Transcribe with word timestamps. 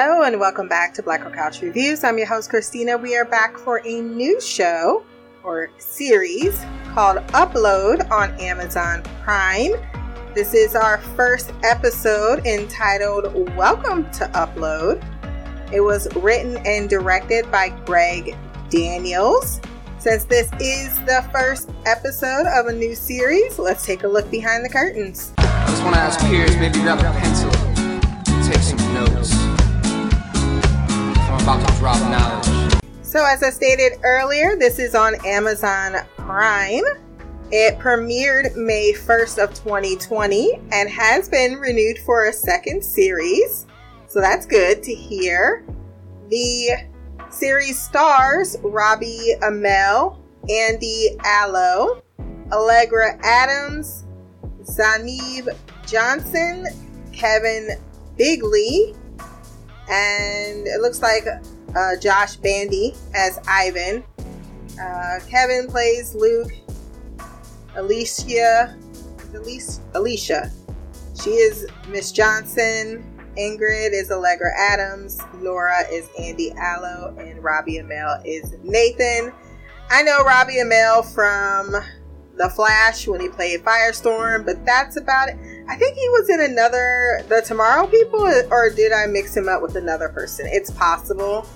Hello 0.00 0.22
and 0.22 0.38
welcome 0.38 0.68
back 0.68 0.94
to 0.94 1.02
Black 1.02 1.24
Girl 1.24 1.32
Couch 1.32 1.60
Reviews. 1.60 2.04
I'm 2.04 2.18
your 2.18 2.28
host 2.28 2.50
Christina. 2.50 2.96
We 2.96 3.16
are 3.16 3.24
back 3.24 3.58
for 3.58 3.82
a 3.84 4.00
new 4.00 4.40
show 4.40 5.04
or 5.42 5.70
series 5.78 6.64
called 6.94 7.16
Upload 7.32 8.08
on 8.08 8.30
Amazon 8.38 9.02
Prime. 9.24 9.72
This 10.36 10.54
is 10.54 10.76
our 10.76 10.98
first 11.16 11.52
episode 11.64 12.46
entitled 12.46 13.56
Welcome 13.56 14.08
to 14.12 14.26
Upload. 14.34 15.02
It 15.72 15.80
was 15.80 16.06
written 16.14 16.58
and 16.58 16.88
directed 16.88 17.50
by 17.50 17.70
Greg 17.84 18.36
Daniels. 18.70 19.60
Since 19.98 20.26
this 20.26 20.48
is 20.60 20.94
the 21.06 21.28
first 21.32 21.70
episode 21.86 22.46
of 22.46 22.66
a 22.66 22.72
new 22.72 22.94
series, 22.94 23.58
let's 23.58 23.84
take 23.84 24.04
a 24.04 24.08
look 24.08 24.30
behind 24.30 24.64
the 24.64 24.68
curtains. 24.68 25.32
I 25.38 25.66
just 25.66 25.82
want 25.82 25.96
to 25.96 26.00
ask 26.00 26.20
peers, 26.20 26.56
maybe 26.56 26.78
grab 26.82 27.00
a 27.00 27.18
pencil, 27.18 27.50
take 28.48 28.62
some 28.62 28.94
notes. 28.94 29.37
About 31.48 31.66
to 31.66 31.76
drop 31.76 31.98
knowledge. 32.10 32.74
So, 33.00 33.24
as 33.24 33.42
I 33.42 33.48
stated 33.48 34.00
earlier, 34.02 34.54
this 34.58 34.78
is 34.78 34.94
on 34.94 35.14
Amazon 35.24 35.94
Prime. 36.18 36.84
It 37.50 37.78
premiered 37.78 38.54
May 38.54 38.92
1st 38.92 39.44
of 39.44 39.54
2020 39.54 40.60
and 40.72 40.90
has 40.90 41.26
been 41.30 41.54
renewed 41.54 42.00
for 42.04 42.26
a 42.26 42.34
second 42.34 42.84
series. 42.84 43.64
So 44.08 44.20
that's 44.20 44.44
good 44.44 44.82
to 44.82 44.94
hear. 44.94 45.64
The 46.28 46.86
series 47.30 47.80
stars 47.80 48.58
Robbie 48.62 49.32
Amell, 49.40 50.18
Andy 50.50 51.16
Allo, 51.24 52.02
Allegra 52.52 53.18
Adams, 53.24 54.04
Zainab 54.64 55.56
Johnson, 55.86 56.66
Kevin 57.14 57.70
Bigley, 58.18 58.94
and 59.88 60.66
it 60.66 60.80
looks 60.80 61.02
like 61.02 61.26
uh, 61.26 61.96
Josh 62.00 62.38
Banday 62.38 62.96
as 63.14 63.38
Ivan. 63.48 64.04
Uh, 64.80 65.18
Kevin 65.28 65.66
plays 65.68 66.14
Luke. 66.14 66.52
Alicia, 67.76 68.76
Alicia, 69.34 69.80
Alicia. 69.94 70.50
She 71.22 71.30
is 71.30 71.66
Miss 71.88 72.12
Johnson. 72.12 73.04
Ingrid 73.38 73.92
is 73.92 74.10
Allegra 74.10 74.50
Adams. 74.58 75.20
Laura 75.40 75.82
is 75.90 76.08
Andy 76.18 76.52
Allo, 76.52 77.14
and 77.18 77.42
Robbie 77.42 77.78
Amell 77.78 78.20
is 78.24 78.54
Nathan. 78.64 79.32
I 79.90 80.02
know 80.02 80.24
Robbie 80.24 80.56
Amell 80.56 81.04
from 81.14 81.74
The 82.36 82.50
Flash 82.50 83.06
when 83.06 83.20
he 83.20 83.28
played 83.28 83.60
Firestorm, 83.60 84.44
but 84.44 84.64
that's 84.66 84.96
about 84.96 85.28
it. 85.28 85.36
I 85.68 85.76
think 85.76 85.96
he 85.96 86.08
was 86.08 86.30
in 86.30 86.40
another 86.40 87.22
The 87.28 87.42
Tomorrow 87.42 87.88
People, 87.88 88.20
or 88.50 88.70
did 88.70 88.90
I 88.92 89.06
mix 89.06 89.36
him 89.36 89.48
up 89.48 89.60
with 89.60 89.76
another 89.76 90.08
person? 90.08 90.46
It's 90.48 90.70
possible. 90.70 91.46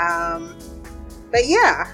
Um, 0.00 0.56
but 1.32 1.46
yeah, 1.46 1.92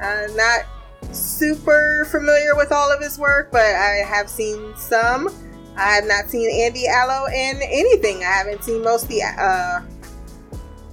uh, 0.00 0.26
not 0.34 0.66
super 1.14 2.06
familiar 2.10 2.54
with 2.54 2.70
all 2.70 2.92
of 2.92 3.00
his 3.00 3.18
work, 3.18 3.50
but 3.50 3.62
I 3.62 4.04
have 4.06 4.28
seen 4.28 4.76
some. 4.76 5.28
I 5.76 5.94
have 5.94 6.04
not 6.04 6.28
seen 6.28 6.50
Andy 6.50 6.86
Allo 6.86 7.26
in 7.26 7.60
anything. 7.62 8.18
I 8.18 8.32
haven't 8.32 8.62
seen 8.62 8.82
most 8.82 9.08
the 9.08 9.22
uh, 9.22 9.80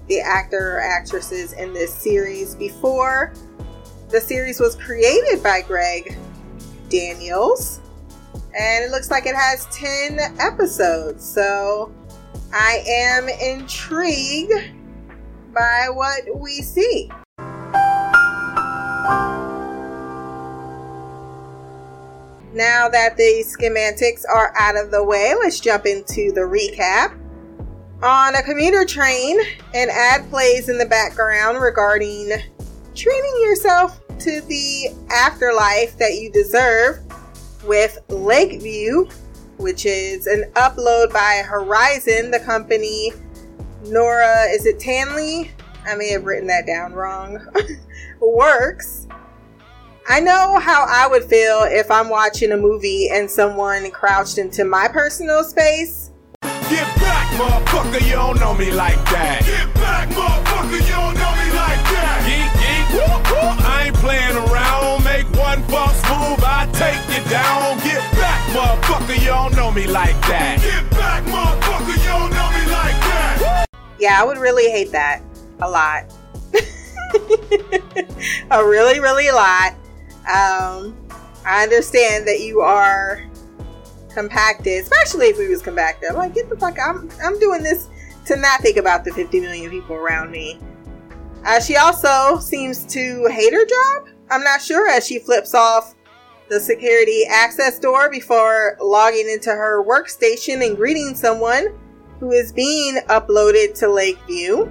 the 0.08 0.22
actor 0.22 0.78
or 0.78 0.80
actresses 0.80 1.52
in 1.54 1.74
this 1.74 1.94
series 1.94 2.56
before. 2.56 3.34
The 4.10 4.22
series 4.22 4.60
was 4.60 4.76
created 4.76 5.44
by 5.44 5.62
Greg 5.62 6.18
Daniels, 6.90 7.82
and 8.58 8.84
it 8.84 8.92
looks 8.92 9.12
like 9.12 9.26
it 9.26 9.36
has 9.36 9.66
10 9.72 10.20
episodes. 10.40 11.24
So 11.24 11.94
I 12.54 12.84
am 12.88 13.30
intrigued 13.30 14.54
by 15.54 15.88
what 15.92 16.24
we 16.36 16.62
see. 16.62 17.10
Now 22.52 22.90
that 22.90 23.16
the 23.16 23.46
schematics 23.46 24.24
are 24.28 24.54
out 24.58 24.76
of 24.76 24.92
the 24.92 25.04
way, 25.04 25.34
let's 25.40 25.60
jump 25.60 25.86
into 25.86 26.32
the 26.32 26.42
recap. 26.42 27.16
On 28.02 28.36
a 28.36 28.42
commuter 28.42 28.86
train, 28.86 29.40
an 29.74 29.90
ad 29.90 30.30
plays 30.30 30.70
in 30.70 30.78
the 30.78 30.86
background 30.86 31.62
regarding 31.62 32.32
treating 32.96 33.42
yourself 33.42 34.02
to 34.20 34.42
the 34.42 34.90
afterlife 35.10 35.98
that 35.98 36.16
you 36.16 36.32
deserve 36.32 37.00
with 37.64 38.00
Lakeview, 38.10 39.08
which 39.58 39.86
is 39.86 40.28
an 40.28 40.52
upload 40.56 41.12
by 41.12 41.44
Horizen, 41.46 42.32
the 42.32 42.40
company 42.40 43.12
Nora, 43.86 44.46
is 44.50 44.66
it 44.66 44.80
Tanley? 44.80 45.52
I 45.86 45.96
may 45.96 46.10
have 46.12 46.26
written 46.26 46.48
that 46.48 46.68
down 46.68 46.94
wrong. 46.94 47.40
Works. 48.20 49.08
I 50.08 50.20
know 50.20 50.60
how 50.60 50.86
I 50.90 51.08
would 51.08 51.24
feel 51.24 51.62
if 51.64 51.90
I'm 51.90 52.10
watching 52.10 52.52
a 52.52 52.58
movie 52.58 53.10
and 53.10 53.30
someone 53.30 53.90
crouched 53.92 54.38
into 54.38 54.66
my 54.66 54.88
personal 54.88 55.44
space. 55.44 56.12
Get 56.42 56.86
back, 56.98 57.28
motherfucker, 57.40 58.06
you 58.06 58.14
don't 58.14 58.40
know 58.40 58.54
me 58.54 58.72
like 58.72 58.98
that. 59.12 59.42
Get 59.46 59.74
back, 59.76 60.10
motherfucker, 60.10 60.74
you 60.74 60.94
don't 60.94 61.14
know 61.16 61.32
me 61.32 61.50
like 61.56 61.84
that. 61.94 62.20
Geek, 62.26 62.52
geek. 62.60 63.66
I 63.66 63.86
ain't 63.88 63.96
playing 63.96 64.36
around. 64.36 64.79
False 65.70 66.02
move, 66.10 66.44
I 66.44 66.68
take 66.74 66.98
you 67.16 67.30
down. 67.30 67.78
Get 67.80 68.02
back, 68.18 68.42
motherfucker, 68.50 69.56
know 69.56 69.72
me 69.72 69.86
like 69.86 70.20
that. 70.28 70.60
Get 70.62 70.90
back, 70.92 71.24
motherfucker, 71.26 71.98
know 72.08 72.50
me 72.50 72.72
like 72.72 73.00
that. 73.06 73.66
Yeah, 74.00 74.20
I 74.20 74.26
would 74.26 74.38
really 74.38 74.72
hate 74.72 74.92
that 74.92 75.22
a 75.62 75.70
lot. 75.70 76.12
a 78.52 78.66
really, 78.66 79.00
really 79.00 79.30
lot. 79.30 79.74
Um, 80.28 80.98
I 81.46 81.64
understand 81.64 82.28
that 82.28 82.40
you 82.40 82.62
are 82.62 83.24
compacted, 84.14 84.82
especially 84.82 85.28
if 85.28 85.38
we 85.38 85.48
was 85.48 85.62
compacted. 85.62 86.10
I'm 86.10 86.16
like, 86.16 86.34
get 86.34 86.50
the 86.50 86.58
fuck 86.58 86.78
I'm 86.80 87.10
I'm 87.24 87.40
doing 87.40 87.62
this 87.64 87.90
to 88.26 88.36
not 88.38 88.62
think 88.62 88.78
about 88.78 89.06
the 89.06 89.12
50 89.12 89.40
million 89.40 89.70
people 89.70 89.96
around 89.96 90.32
me. 90.32 90.60
Uh, 91.46 91.60
she 91.60 91.76
also 91.78 92.40
seems 92.40 92.86
to 92.88 93.28
hate 93.28 93.54
her 93.54 93.66
job. 93.66 94.10
I'm 94.32 94.44
not 94.44 94.62
sure 94.62 94.88
as 94.88 95.08
she 95.08 95.20
flips 95.20 95.56
off 95.56 95.96
the 96.50 96.60
security 96.60 97.24
access 97.30 97.80
door 97.80 98.10
before 98.10 98.78
logging 98.82 99.30
into 99.30 99.50
her 99.50 99.84
workstation 99.84 100.66
and 100.66 100.76
greeting 100.76 101.16
someone 101.16 101.68
who 102.20 102.32
is 102.32 102.52
being 102.52 102.98
uploaded 103.08 103.78
to 103.80 103.88
Lakeview. 103.88 104.70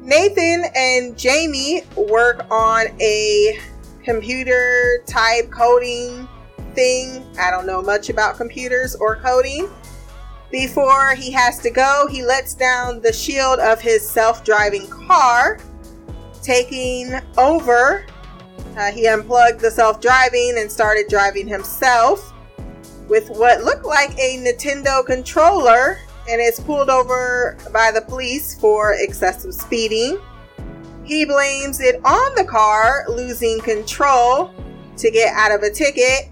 Nathan 0.00 0.64
and 0.74 1.16
Jamie 1.16 1.82
work 1.96 2.46
on 2.50 2.86
a 3.00 3.58
computer 4.04 5.02
type 5.06 5.50
coding 5.50 6.28
thing. 6.74 7.24
I 7.38 7.50
don't 7.50 7.66
know 7.66 7.82
much 7.82 8.08
about 8.08 8.36
computers 8.36 8.94
or 8.96 9.16
coding. 9.16 9.68
Before 10.50 11.14
he 11.14 11.30
has 11.32 11.58
to 11.60 11.70
go, 11.70 12.06
he 12.10 12.24
lets 12.24 12.54
down 12.54 13.00
the 13.00 13.12
shield 13.12 13.58
of 13.58 13.80
his 13.80 14.08
self 14.08 14.44
driving 14.44 14.86
car, 14.88 15.58
taking 16.42 17.14
over. 17.38 18.04
Uh, 18.76 18.90
he 18.90 19.06
unplugged 19.06 19.60
the 19.60 19.70
self 19.70 20.00
driving 20.00 20.54
and 20.58 20.70
started 20.70 21.06
driving 21.08 21.46
himself 21.46 22.32
with 23.08 23.28
what 23.30 23.62
looked 23.62 23.84
like 23.84 24.16
a 24.18 24.38
Nintendo 24.38 25.04
controller 25.04 25.98
and 26.28 26.40
is 26.40 26.60
pulled 26.60 26.88
over 26.88 27.58
by 27.72 27.90
the 27.92 28.00
police 28.00 28.58
for 28.58 28.94
excessive 28.98 29.52
speeding. 29.52 30.18
He 31.04 31.24
blames 31.24 31.80
it 31.80 31.96
on 32.04 32.34
the 32.36 32.44
car 32.44 33.04
losing 33.08 33.60
control 33.60 34.54
to 34.96 35.10
get 35.10 35.34
out 35.34 35.52
of 35.52 35.62
a 35.62 35.70
ticket, 35.70 36.30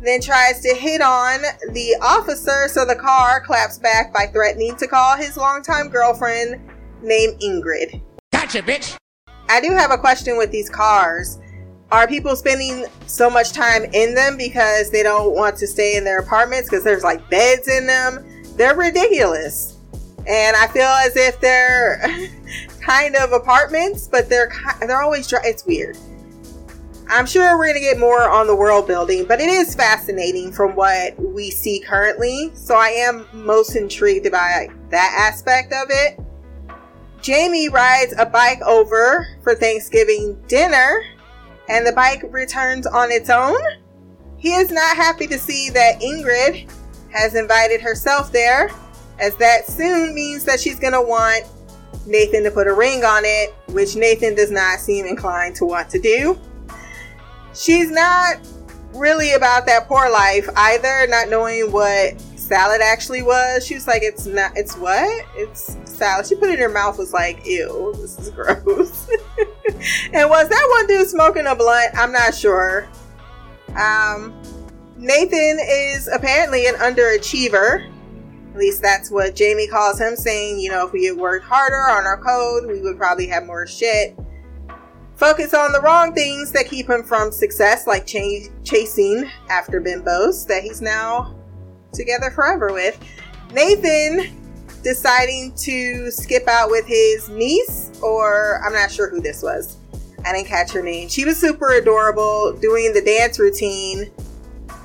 then 0.00 0.20
tries 0.20 0.60
to 0.60 0.74
hit 0.74 1.00
on 1.00 1.40
the 1.72 1.96
officer 2.02 2.68
so 2.68 2.84
the 2.84 2.94
car 2.94 3.40
claps 3.40 3.78
back 3.78 4.12
by 4.12 4.26
threatening 4.26 4.76
to 4.76 4.86
call 4.86 5.16
his 5.16 5.36
longtime 5.36 5.88
girlfriend 5.88 6.60
named 7.02 7.40
Ingrid. 7.40 8.02
Gotcha, 8.32 8.62
bitch! 8.62 8.96
I 9.48 9.60
do 9.60 9.72
have 9.72 9.90
a 9.90 9.98
question 9.98 10.36
with 10.36 10.50
these 10.50 10.68
cars. 10.68 11.38
Are 11.92 12.08
people 12.08 12.34
spending 12.36 12.86
so 13.06 13.28
much 13.28 13.52
time 13.52 13.84
in 13.92 14.14
them 14.14 14.38
because 14.38 14.90
they 14.90 15.02
don't 15.02 15.34
want 15.34 15.56
to 15.58 15.66
stay 15.66 15.96
in 15.96 16.04
their 16.04 16.20
apartments 16.20 16.70
because 16.70 16.82
there's 16.82 17.04
like 17.04 17.28
beds 17.28 17.68
in 17.68 17.86
them? 17.86 18.26
They're 18.56 18.74
ridiculous. 18.74 19.76
And 20.26 20.56
I 20.56 20.68
feel 20.68 20.86
as 20.86 21.14
if 21.16 21.38
they're 21.38 22.30
kind 22.80 23.14
of 23.14 23.32
apartments, 23.32 24.08
but 24.08 24.30
they're 24.30 24.50
they're 24.80 25.02
always 25.02 25.28
dry. 25.28 25.42
It's 25.44 25.66
weird. 25.66 25.98
I'm 27.10 27.26
sure 27.26 27.58
we're 27.58 27.66
gonna 27.66 27.80
get 27.80 27.98
more 27.98 28.26
on 28.26 28.46
the 28.46 28.56
world 28.56 28.86
building, 28.86 29.26
but 29.26 29.38
it 29.38 29.50
is 29.50 29.74
fascinating 29.74 30.50
from 30.50 30.74
what 30.74 31.18
we 31.20 31.50
see 31.50 31.78
currently. 31.80 32.52
So 32.54 32.74
I 32.74 32.88
am 32.88 33.26
most 33.34 33.76
intrigued 33.76 34.32
by 34.32 34.68
that 34.88 35.30
aspect 35.30 35.74
of 35.74 35.88
it. 35.90 36.18
Jamie 37.20 37.68
rides 37.68 38.14
a 38.18 38.24
bike 38.24 38.62
over 38.62 39.28
for 39.42 39.54
Thanksgiving 39.54 40.42
dinner, 40.48 41.04
and 41.68 41.86
the 41.86 41.92
bike 41.92 42.24
returns 42.30 42.86
on 42.86 43.10
its 43.10 43.30
own. 43.30 43.60
He 44.36 44.54
is 44.54 44.70
not 44.70 44.96
happy 44.96 45.26
to 45.28 45.38
see 45.38 45.70
that 45.70 46.00
Ingrid 46.00 46.70
has 47.12 47.34
invited 47.34 47.80
herself 47.80 48.32
there 48.32 48.70
as 49.18 49.36
that 49.36 49.66
soon 49.66 50.14
means 50.14 50.44
that 50.44 50.58
she's 50.58 50.78
gonna 50.78 51.02
want 51.02 51.44
Nathan 52.06 52.42
to 52.44 52.50
put 52.50 52.66
a 52.66 52.74
ring 52.74 53.04
on 53.04 53.22
it, 53.24 53.54
which 53.68 53.94
Nathan 53.94 54.34
does 54.34 54.50
not 54.50 54.80
seem 54.80 55.06
inclined 55.06 55.54
to 55.56 55.64
want 55.64 55.88
to 55.90 56.00
do. 56.00 56.38
She's 57.54 57.90
not 57.90 58.38
really 58.94 59.34
about 59.34 59.66
that 59.66 59.86
poor 59.86 60.10
life 60.10 60.48
either, 60.56 61.06
not 61.08 61.28
knowing 61.28 61.70
what 61.70 62.20
salad 62.36 62.80
actually 62.80 63.22
was. 63.22 63.64
She 63.64 63.74
was 63.74 63.86
like, 63.86 64.02
"It's 64.02 64.26
not. 64.26 64.56
It's 64.56 64.76
what? 64.76 65.26
It's 65.36 65.76
salad." 65.84 66.26
She 66.26 66.34
put 66.34 66.50
it 66.50 66.54
in 66.54 66.60
her 66.60 66.68
mouth. 66.68 66.98
Was 66.98 67.12
like, 67.12 67.46
"Ew, 67.46 67.94
this 67.96 68.18
is 68.18 68.30
gross." 68.36 69.08
And 70.12 70.28
was 70.28 70.48
that 70.48 70.68
one 70.70 70.86
dude 70.86 71.08
smoking 71.08 71.46
a 71.46 71.54
blunt? 71.54 71.90
I'm 71.94 72.12
not 72.12 72.34
sure. 72.34 72.88
Um, 73.76 74.40
Nathan 74.96 75.58
is 75.60 76.08
apparently 76.08 76.66
an 76.66 76.74
underachiever. 76.76 77.88
At 78.52 78.58
least 78.58 78.82
that's 78.82 79.10
what 79.10 79.34
Jamie 79.34 79.66
calls 79.66 79.98
him, 80.00 80.14
saying, 80.14 80.60
you 80.60 80.70
know, 80.70 80.86
if 80.86 80.92
we 80.92 81.06
had 81.06 81.16
worked 81.16 81.46
harder 81.46 81.88
on 81.90 82.04
our 82.04 82.18
code, 82.18 82.66
we 82.66 82.80
would 82.80 82.98
probably 82.98 83.26
have 83.28 83.44
more 83.44 83.66
shit. 83.66 84.16
Focus 85.16 85.54
on 85.54 85.72
the 85.72 85.80
wrong 85.80 86.14
things 86.14 86.52
that 86.52 86.68
keep 86.68 86.88
him 86.88 87.02
from 87.02 87.32
success, 87.32 87.86
like 87.86 88.06
ch- 88.06 88.50
chasing 88.64 89.30
after 89.48 89.80
bimbos 89.80 90.46
that 90.46 90.62
he's 90.62 90.82
now 90.82 91.34
together 91.92 92.30
forever 92.30 92.72
with. 92.72 92.98
Nathan 93.52 94.41
deciding 94.82 95.54
to 95.56 96.10
skip 96.10 96.48
out 96.48 96.70
with 96.70 96.86
his 96.86 97.28
niece, 97.28 97.90
or 98.02 98.60
I'm 98.64 98.72
not 98.72 98.90
sure 98.90 99.08
who 99.08 99.20
this 99.20 99.42
was. 99.42 99.78
I 100.24 100.32
didn't 100.32 100.48
catch 100.48 100.72
her 100.72 100.82
name. 100.82 101.08
She 101.08 101.24
was 101.24 101.38
super 101.38 101.74
adorable 101.74 102.52
doing 102.60 102.92
the 102.92 103.02
dance 103.02 103.38
routine. 103.38 104.10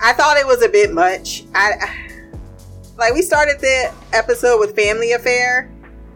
I 0.02 0.14
thought 0.14 0.38
it 0.38 0.46
was 0.46 0.64
a 0.64 0.70
bit 0.70 0.94
much. 0.94 1.44
I 1.54 1.74
like 2.98 3.14
we 3.14 3.22
started 3.22 3.60
the 3.60 3.94
episode 4.14 4.60
with 4.60 4.76
Family 4.76 5.12
Affair, 5.14 5.72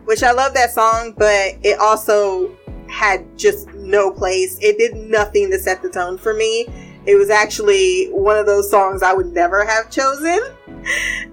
which 0.06 0.24
I 0.24 0.32
love 0.32 0.54
that 0.56 0.72
song, 0.72 1.14
but 1.18 1.56
it 1.64 1.80
also 1.80 2.56
had 2.90 3.38
just 3.38 3.68
no 3.74 4.12
place. 4.12 4.58
It 4.62 4.78
did 4.78 4.96
nothing 4.96 5.52
to 5.52 5.60
set 5.60 5.82
the 5.82 5.90
tone 5.90 6.18
for 6.18 6.34
me. 6.34 6.68
It 7.06 7.16
was 7.16 7.30
actually 7.30 8.08
one 8.08 8.38
of 8.38 8.46
those 8.46 8.70
songs 8.70 9.02
I 9.02 9.14
would 9.14 9.34
never 9.34 9.66
have 9.66 9.90
chosen. 9.90 10.40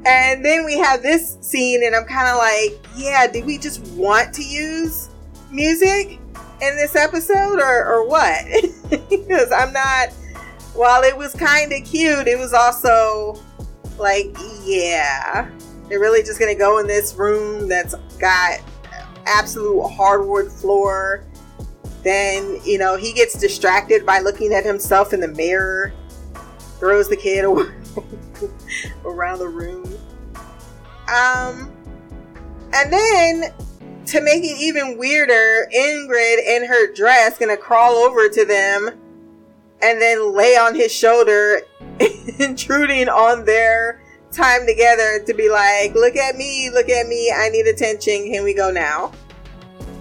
And 0.07 0.45
then 0.45 0.65
we 0.65 0.79
have 0.79 1.03
this 1.03 1.37
scene, 1.41 1.85
and 1.85 1.95
I'm 1.95 2.05
kind 2.05 2.29
of 2.29 2.37
like, 2.39 2.79
yeah, 2.97 3.27
did 3.27 3.45
we 3.45 3.59
just 3.59 3.87
want 3.93 4.33
to 4.35 4.43
use 4.43 5.09
music 5.51 6.19
in 6.61 6.77
this 6.77 6.97
episode 6.97 7.61
or, 7.61 7.87
or 7.87 8.09
what? 8.09 8.45
because 9.11 9.53
I'm 9.53 9.73
not, 9.73 10.13
while 10.75 11.03
it 11.03 11.17
was 11.17 11.35
kind 11.35 11.73
of 11.73 11.85
cute, 11.85 12.29
it 12.29 12.39
was 12.39 12.55
also 12.55 13.41
like, 13.99 14.35
yeah, 14.65 15.51
they're 15.89 16.01
really 16.01 16.23
just 16.23 16.39
gonna 16.39 16.55
go 16.55 16.79
in 16.79 16.87
this 16.87 17.15
room 17.15 17.69
that's 17.69 17.95
got 18.19 18.61
absolute 19.27 19.87
hardwood 19.89 20.51
floor. 20.51 21.25
Then, 22.09 22.59
you 22.65 22.79
know, 22.79 22.97
he 22.97 23.13
gets 23.13 23.39
distracted 23.39 24.07
by 24.07 24.21
looking 24.21 24.55
at 24.55 24.65
himself 24.65 25.13
in 25.13 25.21
the 25.21 25.29
mirror, 25.29 25.93
throws 26.79 27.07
the 27.07 27.17
kid 27.17 27.45
around 29.05 29.41
the 29.41 29.49
room. 29.49 29.85
Um, 31.07 31.71
and 32.73 32.91
then 32.91 33.53
to 34.07 34.23
make 34.23 34.43
it 34.43 34.57
even 34.59 34.97
weirder, 34.97 35.69
Ingrid 35.77 36.39
in 36.47 36.65
her 36.65 36.91
dress 36.95 37.37
gonna 37.37 37.59
crawl 37.59 37.97
over 37.97 38.27
to 38.31 38.45
them 38.47 38.89
and 39.83 40.01
then 40.01 40.35
lay 40.35 40.57
on 40.57 40.75
his 40.75 40.91
shoulder 40.91 41.61
intruding 42.39 43.11
on 43.11 43.45
their 43.45 44.03
time 44.33 44.67
together 44.67 45.23
to 45.27 45.35
be 45.35 45.51
like, 45.51 45.95
look 45.95 46.17
at 46.17 46.37
me, 46.37 46.71
look 46.71 46.89
at 46.89 47.07
me, 47.07 47.31
I 47.37 47.51
need 47.51 47.67
attention, 47.67 48.33
can 48.33 48.45
we 48.45 48.55
go 48.55 48.71
now. 48.71 49.13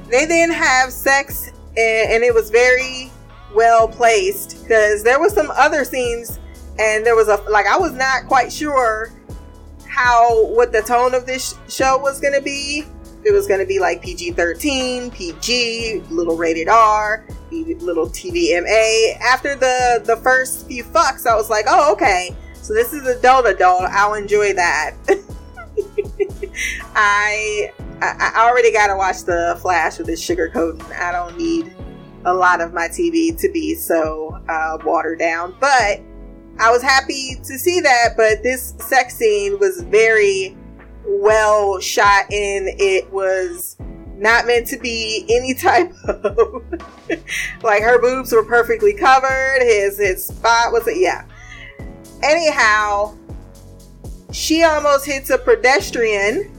They 0.10 0.24
then 0.24 0.50
have 0.51 0.94
sex, 0.94 1.51
and, 1.77 2.12
and 2.12 2.24
it 2.24 2.33
was 2.33 2.50
very 2.50 3.12
well 3.56 3.88
placed 3.88 4.62
because 4.62 5.03
there 5.03 5.19
was 5.19 5.33
some 5.33 5.51
other 5.51 5.85
scenes, 5.85 6.39
and 6.79 7.06
there 7.06 7.15
was 7.15 7.27
a 7.27 7.38
like 7.50 7.65
I 7.68 7.77
was 7.77 7.94
not 7.94 8.27
quite 8.27 8.51
sure 8.51 9.12
how 9.88 10.45
what 10.47 10.71
the 10.71 10.81
tone 10.81 11.13
of 11.13 11.25
this 11.25 11.56
show 11.69 11.97
was 11.97 12.19
going 12.19 12.33
to 12.33 12.41
be. 12.41 12.83
It 13.24 13.31
was 13.31 13.47
going 13.47 13.59
to 13.59 13.65
be 13.65 13.79
like 13.79 14.01
PG 14.01 14.31
13, 14.31 15.12
PG, 15.12 16.03
little 16.09 16.38
rated 16.38 16.69
R, 16.69 17.25
little 17.51 18.07
TVMA. 18.07 19.18
After 19.19 19.56
the 19.56 20.01
the 20.06 20.18
first 20.18 20.68
few 20.68 20.83
fucks, 20.83 21.25
I 21.25 21.35
was 21.35 21.50
like, 21.50 21.65
oh 21.68 21.94
okay, 21.94 22.35
so 22.62 22.74
this 22.74 22.94
is 22.94 23.07
adult 23.07 23.47
adult. 23.47 23.83
I'll 23.83 24.13
enjoy 24.13 24.53
that. 24.53 24.95
I 26.95 27.71
I 28.02 28.48
already 28.48 28.72
gotta 28.72 28.96
watch 28.96 29.24
the 29.24 29.58
Flash 29.62 29.98
with 29.98 30.08
this 30.08 30.26
sugarcoating. 30.26 30.92
I 31.00 31.12
don't 31.12 31.38
need 31.38 31.76
a 32.26 32.34
lot 32.34 32.62
of 32.62 32.74
my 32.74 32.88
TV 32.88 33.38
to 33.40 33.50
be 33.52 33.74
so 33.76 34.40
uh, 34.48 34.78
watered 34.84 35.20
down, 35.20 35.56
but 35.60 36.02
I 36.60 36.72
was 36.72 36.82
happy 36.82 37.36
to 37.44 37.58
see 37.58 37.80
that. 37.80 38.16
But 38.16 38.44
this 38.44 38.76
sex 38.80 39.16
scene 39.16 39.60
was 39.60 39.82
very 39.82 40.56
well 41.06 41.80
shot, 41.80 42.32
and 42.32 42.70
it 42.80 43.12
was 43.12 43.78
not 44.16 44.46
meant 44.46 44.68
to 44.68 44.78
be 44.78 45.26
any 45.30 45.54
type 45.54 45.92
of 46.08 46.64
like 47.64 47.82
her 47.82 48.00
boobs 48.00 48.32
were 48.32 48.46
perfectly 48.46 48.94
covered. 48.94 49.60
His 49.62 49.98
his 49.98 50.26
spot 50.26 50.72
was 50.72 50.88
yeah. 50.96 51.26
Anyhow, 52.24 53.16
she 54.32 54.64
almost 54.64 55.06
hits 55.06 55.30
a 55.30 55.38
pedestrian 55.38 56.52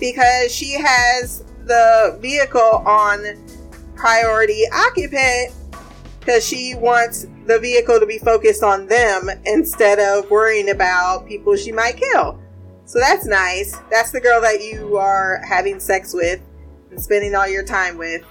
because 0.00 0.52
she 0.52 0.72
has 0.72 1.44
the 1.66 2.18
vehicle 2.20 2.82
on 2.86 3.24
priority 3.94 4.64
occupant 4.72 5.52
because 6.18 6.44
she 6.44 6.74
wants 6.74 7.26
the 7.46 7.58
vehicle 7.58 8.00
to 8.00 8.06
be 8.06 8.18
focused 8.18 8.62
on 8.62 8.86
them 8.86 9.28
instead 9.44 9.98
of 9.98 10.30
worrying 10.30 10.70
about 10.70 11.26
people 11.26 11.54
she 11.56 11.72
might 11.72 11.96
kill. 11.96 12.40
So 12.84 12.98
that's 12.98 13.26
nice. 13.26 13.76
That's 13.90 14.10
the 14.10 14.20
girl 14.20 14.40
that 14.40 14.62
you 14.62 14.96
are 14.96 15.40
having 15.46 15.78
sex 15.78 16.12
with 16.12 16.40
and 16.90 17.00
spending 17.00 17.34
all 17.34 17.48
your 17.48 17.64
time 17.64 17.96
with. 17.96 18.24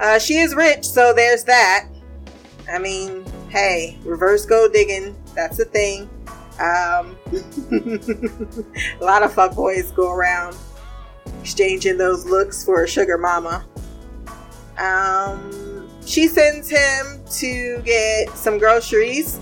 Uh, 0.00 0.18
she 0.18 0.38
is 0.38 0.54
rich, 0.54 0.84
so 0.84 1.12
there's 1.12 1.44
that. 1.44 1.86
I 2.72 2.78
mean, 2.78 3.24
hey, 3.50 3.98
reverse 4.02 4.46
gold 4.46 4.72
digging, 4.72 5.14
that's 5.34 5.58
a 5.58 5.64
thing. 5.64 6.08
Um, 6.58 7.16
a 9.00 9.04
lot 9.04 9.22
of 9.22 9.32
fuckboys 9.32 9.94
go 9.94 10.12
around 10.12 10.56
exchanging 11.40 11.98
those 11.98 12.24
looks 12.26 12.64
for 12.64 12.84
a 12.84 12.88
sugar 12.88 13.18
mama. 13.18 13.64
Um, 14.78 15.88
she 16.04 16.26
sends 16.26 16.68
him 16.68 17.24
to 17.38 17.80
get 17.84 18.30
some 18.30 18.58
groceries 18.58 19.38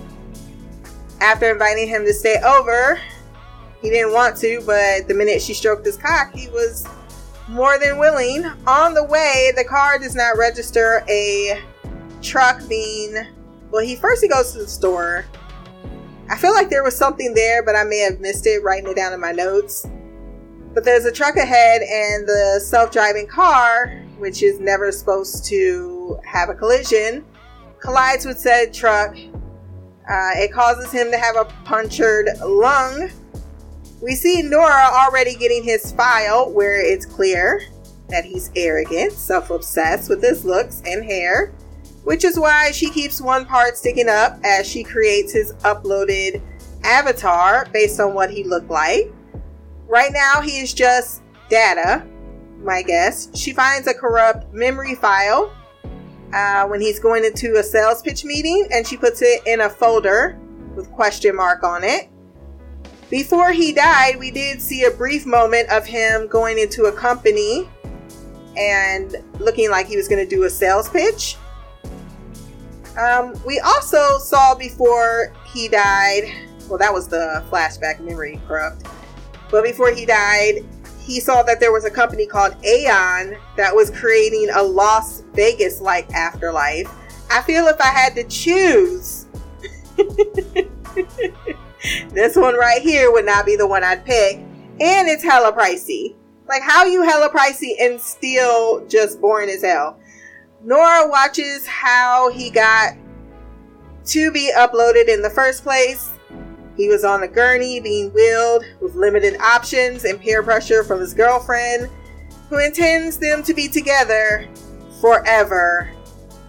after 1.20 1.50
inviting 1.50 1.88
him 1.88 2.04
to 2.04 2.12
stay 2.12 2.40
over. 2.44 3.00
He 3.80 3.90
didn't 3.90 4.12
want 4.12 4.36
to, 4.38 4.62
but 4.66 5.08
the 5.08 5.14
minute 5.14 5.40
she 5.42 5.54
stroked 5.54 5.84
his 5.86 5.96
cock, 5.96 6.32
he 6.32 6.48
was 6.48 6.86
more 7.48 7.78
than 7.78 7.98
willing. 7.98 8.44
On 8.66 8.94
the 8.94 9.04
way, 9.04 9.52
the 9.56 9.64
car 9.64 9.98
does 9.98 10.14
not 10.14 10.36
register 10.38 11.04
a 11.08 11.60
truck 12.20 12.66
being. 12.68 13.26
Well, 13.70 13.84
he 13.84 13.96
first 13.96 14.22
he 14.22 14.28
goes 14.28 14.52
to 14.52 14.58
the 14.58 14.68
store. 14.68 15.24
I 16.28 16.36
feel 16.36 16.52
like 16.52 16.70
there 16.70 16.82
was 16.82 16.96
something 16.96 17.34
there, 17.34 17.62
but 17.62 17.76
I 17.76 17.84
may 17.84 17.98
have 17.98 18.20
missed 18.20 18.46
it 18.46 18.62
writing 18.62 18.90
it 18.90 18.96
down 18.96 19.12
in 19.12 19.20
my 19.20 19.32
notes. 19.32 19.86
But 20.74 20.84
there's 20.84 21.04
a 21.04 21.12
truck 21.12 21.36
ahead, 21.36 21.82
and 21.82 22.26
the 22.26 22.60
self 22.64 22.90
driving 22.90 23.26
car, 23.26 23.88
which 24.18 24.42
is 24.42 24.58
never 24.60 24.90
supposed 24.92 25.44
to 25.46 26.18
have 26.24 26.48
a 26.48 26.54
collision, 26.54 27.24
collides 27.80 28.24
with 28.24 28.38
said 28.38 28.72
truck. 28.72 29.14
Uh, 29.14 30.32
it 30.34 30.52
causes 30.52 30.90
him 30.90 31.10
to 31.10 31.18
have 31.18 31.36
a 31.36 31.44
punctured 31.64 32.28
lung 32.44 33.10
we 34.02 34.16
see 34.16 34.42
Nora 34.42 34.88
already 34.92 35.36
getting 35.36 35.62
his 35.62 35.92
file 35.92 36.50
where 36.50 36.84
it's 36.84 37.06
clear 37.06 37.62
that 38.08 38.24
he's 38.24 38.50
arrogant, 38.56 39.12
self 39.12 39.50
obsessed 39.50 40.10
with 40.10 40.20
his 40.20 40.44
looks 40.44 40.82
and 40.84 41.04
hair, 41.04 41.52
which 42.04 42.24
is 42.24 42.38
why 42.38 42.70
she 42.72 42.90
keeps 42.90 43.20
one 43.20 43.44
part 43.44 43.76
sticking 43.76 44.08
up 44.08 44.38
as 44.44 44.66
she 44.66 44.82
creates 44.82 45.32
his 45.32 45.52
uploaded 45.64 46.42
avatar 46.84 47.66
based 47.72 48.00
on 48.00 48.14
what 48.14 48.30
he 48.30 48.44
looked 48.44 48.70
like. 48.70 49.12
Right 49.86 50.12
now, 50.12 50.40
he 50.40 50.58
is 50.60 50.72
just 50.72 51.22
data, 51.48 52.04
my 52.58 52.82
guess. 52.82 53.28
She 53.38 53.52
finds 53.52 53.86
a 53.86 53.94
corrupt 53.94 54.52
memory 54.52 54.94
file 54.94 55.52
uh, 56.32 56.66
when 56.66 56.80
he's 56.80 56.98
going 56.98 57.24
into 57.24 57.56
a 57.56 57.62
sales 57.62 58.02
pitch 58.02 58.24
meeting 58.24 58.68
and 58.72 58.86
she 58.86 58.96
puts 58.96 59.22
it 59.22 59.42
in 59.46 59.60
a 59.60 59.68
folder 59.68 60.38
with 60.74 60.90
question 60.92 61.36
mark 61.36 61.62
on 61.62 61.84
it. 61.84 62.08
Before 63.10 63.52
he 63.52 63.74
died, 63.74 64.18
we 64.18 64.30
did 64.30 64.62
see 64.62 64.84
a 64.84 64.90
brief 64.90 65.26
moment 65.26 65.68
of 65.70 65.84
him 65.84 66.26
going 66.28 66.58
into 66.58 66.84
a 66.84 66.92
company 66.92 67.68
and 68.56 69.16
looking 69.38 69.70
like 69.70 69.86
he 69.86 69.96
was 69.96 70.08
going 70.08 70.26
to 70.26 70.28
do 70.28 70.44
a 70.44 70.50
sales 70.50 70.88
pitch. 70.88 71.36
Um, 72.96 73.34
we 73.46 73.58
also 73.60 74.18
saw 74.18 74.54
before 74.54 75.32
he 75.52 75.68
died, 75.68 76.24
well, 76.68 76.78
that 76.78 76.92
was 76.92 77.08
the 77.08 77.42
flashback 77.50 78.00
memory 78.00 78.40
corrupt. 78.46 78.86
But 79.50 79.64
before 79.64 79.92
he 79.92 80.06
died, 80.06 80.64
he 81.00 81.20
saw 81.20 81.42
that 81.42 81.58
there 81.60 81.72
was 81.72 81.84
a 81.84 81.90
company 81.90 82.26
called 82.26 82.54
Aeon 82.64 83.36
that 83.56 83.74
was 83.74 83.90
creating 83.90 84.48
a 84.54 84.62
Las 84.62 85.22
Vegas 85.34 85.80
like 85.80 86.10
afterlife. 86.12 86.90
I 87.30 87.42
feel 87.42 87.66
if 87.66 87.80
I 87.80 87.86
had 87.86 88.14
to 88.14 88.24
choose, 88.24 89.26
this 92.10 92.36
one 92.36 92.54
right 92.54 92.82
here 92.82 93.10
would 93.10 93.24
not 93.24 93.46
be 93.46 93.56
the 93.56 93.66
one 93.66 93.82
I'd 93.82 94.04
pick. 94.04 94.36
And 94.80 95.08
it's 95.08 95.22
hella 95.22 95.52
pricey. 95.52 96.14
Like, 96.46 96.62
how 96.62 96.84
you 96.84 97.02
hella 97.02 97.30
pricey 97.30 97.72
and 97.80 98.00
still 98.00 98.86
just 98.86 99.20
boring 99.20 99.48
as 99.48 99.62
hell? 99.62 99.98
Nora 100.64 101.08
watches 101.08 101.66
how 101.66 102.30
he 102.30 102.50
got 102.50 102.94
to 104.06 104.30
be 104.30 104.52
uploaded 104.56 105.08
in 105.08 105.22
the 105.22 105.30
first 105.30 105.62
place. 105.62 106.10
He 106.76 106.88
was 106.88 107.04
on 107.04 107.22
a 107.24 107.28
gurney 107.28 107.80
being 107.80 108.12
wheeled 108.12 108.64
with 108.80 108.94
limited 108.94 109.40
options 109.40 110.04
and 110.04 110.20
peer 110.20 110.42
pressure 110.42 110.84
from 110.84 111.00
his 111.00 111.14
girlfriend, 111.14 111.90
who 112.48 112.58
intends 112.58 113.18
them 113.18 113.42
to 113.42 113.54
be 113.54 113.68
together 113.68 114.48
forever. 115.00 115.90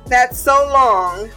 That's 0.07 0.37
so 0.37 0.67
long. 0.71 1.29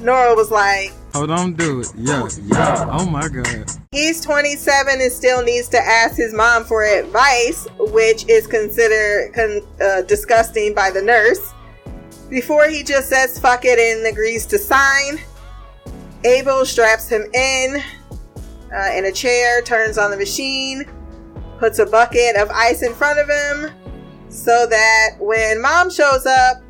Nora 0.00 0.34
was 0.34 0.50
like, 0.50 0.92
Oh, 1.14 1.26
don't 1.26 1.56
do 1.56 1.80
it. 1.80 1.90
Yeah, 1.96 2.28
yeah. 2.44 2.86
Oh 2.92 3.08
my 3.08 3.28
God. 3.28 3.70
He's 3.92 4.20
27 4.20 5.00
and 5.00 5.10
still 5.10 5.42
needs 5.42 5.68
to 5.70 5.78
ask 5.78 6.16
his 6.16 6.34
mom 6.34 6.64
for 6.64 6.84
advice, 6.84 7.66
which 7.78 8.28
is 8.28 8.46
considered 8.46 9.32
con- 9.34 9.62
uh, 9.80 10.02
disgusting 10.02 10.74
by 10.74 10.90
the 10.90 11.00
nurse. 11.00 11.54
Before 12.28 12.68
he 12.68 12.82
just 12.82 13.08
says 13.08 13.38
fuck 13.38 13.64
it 13.64 13.78
and 13.78 14.06
agrees 14.06 14.44
to 14.46 14.58
sign, 14.58 15.18
Abel 16.24 16.66
straps 16.66 17.08
him 17.08 17.24
in 17.32 17.82
uh, 18.74 18.90
in 18.94 19.06
a 19.06 19.12
chair, 19.12 19.62
turns 19.62 19.96
on 19.96 20.10
the 20.10 20.16
machine, 20.16 20.84
puts 21.58 21.78
a 21.78 21.86
bucket 21.86 22.36
of 22.36 22.50
ice 22.50 22.82
in 22.82 22.94
front 22.94 23.18
of 23.18 23.28
him 23.28 23.70
so 24.28 24.66
that 24.66 25.16
when 25.18 25.62
mom 25.62 25.90
shows 25.90 26.26
up, 26.26 26.62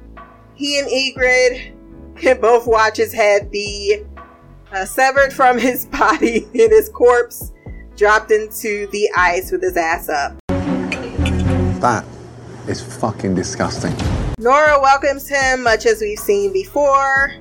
he 0.54 0.78
and 0.78 0.88
Ingrid 0.88 1.74
can 2.16 2.40
both 2.40 2.66
watch 2.68 2.96
his 2.96 3.12
head 3.12 3.50
be 3.50 4.04
uh, 4.72 4.84
severed 4.84 5.32
from 5.32 5.58
his 5.58 5.86
body 5.98 6.44
and 6.44 6.70
his 6.70 6.88
corpse 6.88 7.52
dropped 7.96 8.30
into 8.30 8.86
the 8.92 9.10
ice 9.16 9.50
with 9.50 9.62
his 9.62 9.76
ass 9.76 10.08
up. 10.08 10.38
That 11.80 12.04
is 12.68 12.80
fucking 12.80 13.34
disgusting. 13.34 13.96
Nora 14.38 14.80
welcomes 14.80 15.28
him 15.28 15.64
much 15.64 15.85
as 15.85 16.00
we've 16.00 16.18
seen 16.18 16.52
before, 16.52 17.35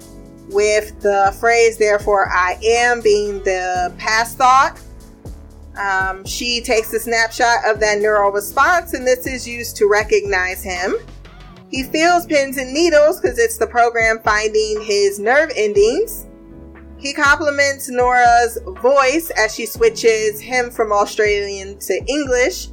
with 0.49 0.99
the 1.01 1.35
phrase, 1.39 1.77
therefore 1.77 2.27
I 2.31 2.57
am, 2.63 3.01
being 3.01 3.43
the 3.43 3.93
past 3.99 4.37
thought. 4.37 4.79
Um, 5.79 6.25
she 6.25 6.59
takes 6.59 6.91
a 6.93 6.99
snapshot 6.99 7.59
of 7.67 7.79
that 7.81 7.99
neural 7.99 8.31
response, 8.31 8.95
and 8.95 9.05
this 9.05 9.27
is 9.27 9.47
used 9.47 9.77
to 9.77 9.87
recognize 9.87 10.63
him. 10.63 10.95
He 11.69 11.83
feels 11.83 12.25
pins 12.25 12.57
and 12.57 12.73
needles 12.73 13.21
because 13.21 13.37
it's 13.37 13.57
the 13.57 13.67
program 13.67 14.19
finding 14.23 14.81
his 14.81 15.19
nerve 15.19 15.51
endings. 15.55 16.25
He 16.97 17.13
compliments 17.13 17.89
Nora's 17.89 18.57
voice 18.81 19.29
as 19.37 19.53
she 19.53 19.67
switches 19.67 20.41
him 20.41 20.71
from 20.71 20.91
Australian 20.91 21.77
to 21.79 22.01
English. 22.07 22.69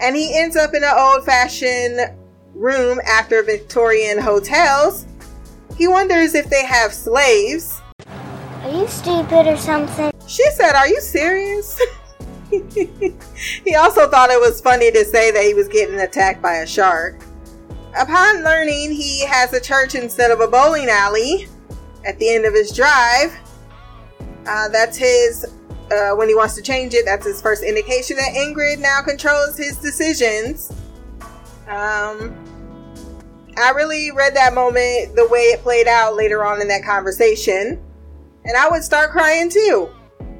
And 0.00 0.14
he 0.14 0.38
ends 0.38 0.56
up 0.56 0.74
in 0.74 0.84
an 0.84 0.94
old 0.96 1.24
fashioned 1.24 2.21
room 2.54 3.00
after 3.06 3.42
Victorian 3.42 4.18
hotels. 4.18 5.06
He 5.76 5.88
wonders 5.88 6.34
if 6.34 6.48
they 6.50 6.64
have 6.64 6.92
slaves. 6.92 7.80
Are 8.62 8.70
you 8.70 8.86
stupid 8.86 9.46
or 9.46 9.56
something? 9.56 10.12
She 10.26 10.44
said, 10.52 10.74
Are 10.74 10.88
you 10.88 11.00
serious? 11.00 11.80
he 12.50 13.74
also 13.74 14.08
thought 14.08 14.30
it 14.30 14.40
was 14.40 14.60
funny 14.60 14.90
to 14.92 15.04
say 15.04 15.30
that 15.30 15.42
he 15.42 15.54
was 15.54 15.68
getting 15.68 15.98
attacked 16.00 16.42
by 16.42 16.56
a 16.56 16.66
shark. 16.66 17.24
Upon 17.98 18.42
learning 18.44 18.92
he 18.92 19.24
has 19.26 19.52
a 19.52 19.60
church 19.60 19.94
instead 19.94 20.30
of 20.30 20.40
a 20.40 20.48
bowling 20.48 20.88
alley 20.88 21.48
at 22.06 22.18
the 22.18 22.34
end 22.34 22.44
of 22.44 22.54
his 22.54 22.74
drive, 22.74 23.36
uh, 24.46 24.68
that's 24.68 24.96
his, 24.96 25.46
uh, 25.90 26.14
when 26.14 26.28
he 26.28 26.34
wants 26.34 26.54
to 26.54 26.62
change 26.62 26.94
it, 26.94 27.04
that's 27.04 27.26
his 27.26 27.40
first 27.40 27.62
indication 27.62 28.16
that 28.16 28.34
Ingrid 28.34 28.78
now 28.78 29.02
controls 29.02 29.56
his 29.56 29.76
decisions. 29.78 30.72
Um, 31.72 32.34
I 33.56 33.70
really 33.70 34.10
read 34.10 34.36
that 34.36 34.52
moment 34.52 35.16
the 35.16 35.26
way 35.28 35.40
it 35.40 35.60
played 35.62 35.88
out 35.88 36.14
later 36.14 36.44
on 36.44 36.60
in 36.60 36.68
that 36.68 36.84
conversation, 36.84 37.82
and 38.44 38.56
I 38.58 38.68
would 38.68 38.84
start 38.84 39.10
crying 39.10 39.48
too. 39.48 39.88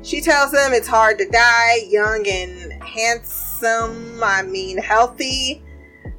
She 0.02 0.20
tells 0.20 0.52
him 0.52 0.74
it's 0.74 0.86
hard 0.86 1.16
to 1.18 1.28
die 1.28 1.86
young 1.88 2.26
and 2.28 2.82
handsome, 2.82 4.22
I 4.22 4.42
mean, 4.42 4.76
healthy, 4.76 5.62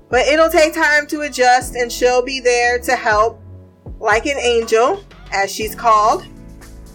but 0.10 0.26
it'll 0.26 0.50
take 0.50 0.74
time 0.74 1.06
to 1.08 1.22
adjust, 1.22 1.76
and 1.76 1.92
she'll 1.92 2.24
be 2.24 2.40
there 2.40 2.80
to 2.80 2.96
help, 2.96 3.40
like 4.00 4.26
an 4.26 4.40
angel, 4.40 5.04
as 5.32 5.54
she's 5.54 5.76
called. 5.76 6.26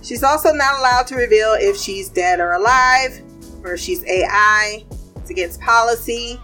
She's 0.02 0.24
also 0.24 0.52
not 0.52 0.80
allowed 0.80 1.06
to 1.08 1.14
reveal 1.14 1.52
if 1.52 1.76
she's 1.76 2.08
dead 2.08 2.40
or 2.40 2.54
alive, 2.54 3.22
or 3.62 3.74
if 3.74 3.80
she's 3.80 4.04
AI. 4.06 4.84
It's 5.16 5.30
against 5.30 5.60
policy. 5.60 6.40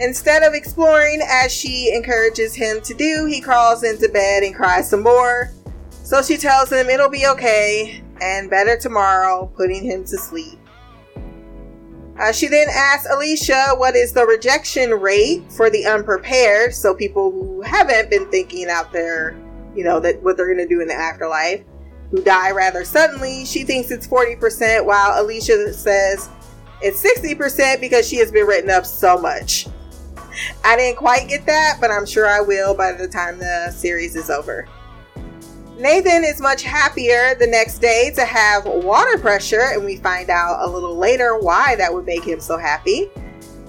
Instead 0.00 0.44
of 0.44 0.54
exploring 0.54 1.20
as 1.28 1.52
she 1.52 1.92
encourages 1.92 2.54
him 2.54 2.80
to 2.82 2.94
do, 2.94 3.26
he 3.26 3.40
crawls 3.40 3.82
into 3.82 4.08
bed 4.08 4.44
and 4.44 4.54
cries 4.54 4.88
some 4.88 5.02
more. 5.02 5.50
So 6.04 6.22
she 6.22 6.36
tells 6.36 6.70
him 6.70 6.88
it'll 6.88 7.10
be 7.10 7.26
okay 7.26 8.02
and 8.20 8.48
better 8.48 8.78
tomorrow, 8.78 9.50
putting 9.56 9.82
him 9.82 10.04
to 10.04 10.16
sleep. 10.16 10.58
Uh, 12.18 12.32
she 12.32 12.48
then 12.48 12.68
asks 12.70 13.08
Alicia 13.10 13.74
what 13.76 13.94
is 13.94 14.12
the 14.12 14.24
rejection 14.24 14.90
rate 14.90 15.42
for 15.52 15.70
the 15.70 15.86
unprepared, 15.86 16.74
so 16.74 16.94
people 16.94 17.30
who 17.30 17.62
haven't 17.62 18.10
been 18.10 18.28
thinking 18.30 18.68
out 18.68 18.92
there, 18.92 19.36
you 19.74 19.84
know, 19.84 20.00
that 20.00 20.20
what 20.22 20.36
they're 20.36 20.52
going 20.52 20.58
to 20.58 20.66
do 20.66 20.80
in 20.80 20.88
the 20.88 20.94
afterlife, 20.94 21.62
who 22.10 22.22
die 22.22 22.50
rather 22.50 22.84
suddenly. 22.84 23.44
She 23.44 23.64
thinks 23.64 23.90
it's 23.90 24.06
40%, 24.06 24.84
while 24.84 25.20
Alicia 25.20 25.72
says 25.72 26.28
it's 26.82 27.04
60% 27.04 27.80
because 27.80 28.08
she 28.08 28.16
has 28.16 28.32
been 28.32 28.46
written 28.46 28.70
up 28.70 28.86
so 28.86 29.16
much. 29.16 29.66
I 30.64 30.76
didn't 30.76 30.96
quite 30.96 31.28
get 31.28 31.46
that, 31.46 31.78
but 31.80 31.90
I'm 31.90 32.06
sure 32.06 32.26
I 32.26 32.40
will 32.40 32.74
by 32.74 32.92
the 32.92 33.08
time 33.08 33.38
the 33.38 33.70
series 33.70 34.16
is 34.16 34.30
over. 34.30 34.66
Nathan 35.78 36.24
is 36.24 36.40
much 36.40 36.62
happier 36.62 37.36
the 37.36 37.46
next 37.46 37.78
day 37.78 38.10
to 38.16 38.24
have 38.24 38.64
water 38.64 39.16
pressure, 39.18 39.68
and 39.72 39.84
we 39.84 39.96
find 39.96 40.28
out 40.28 40.58
a 40.60 40.66
little 40.68 40.96
later 40.96 41.38
why 41.38 41.76
that 41.76 41.92
would 41.92 42.04
make 42.04 42.24
him 42.24 42.40
so 42.40 42.58
happy. 42.58 43.08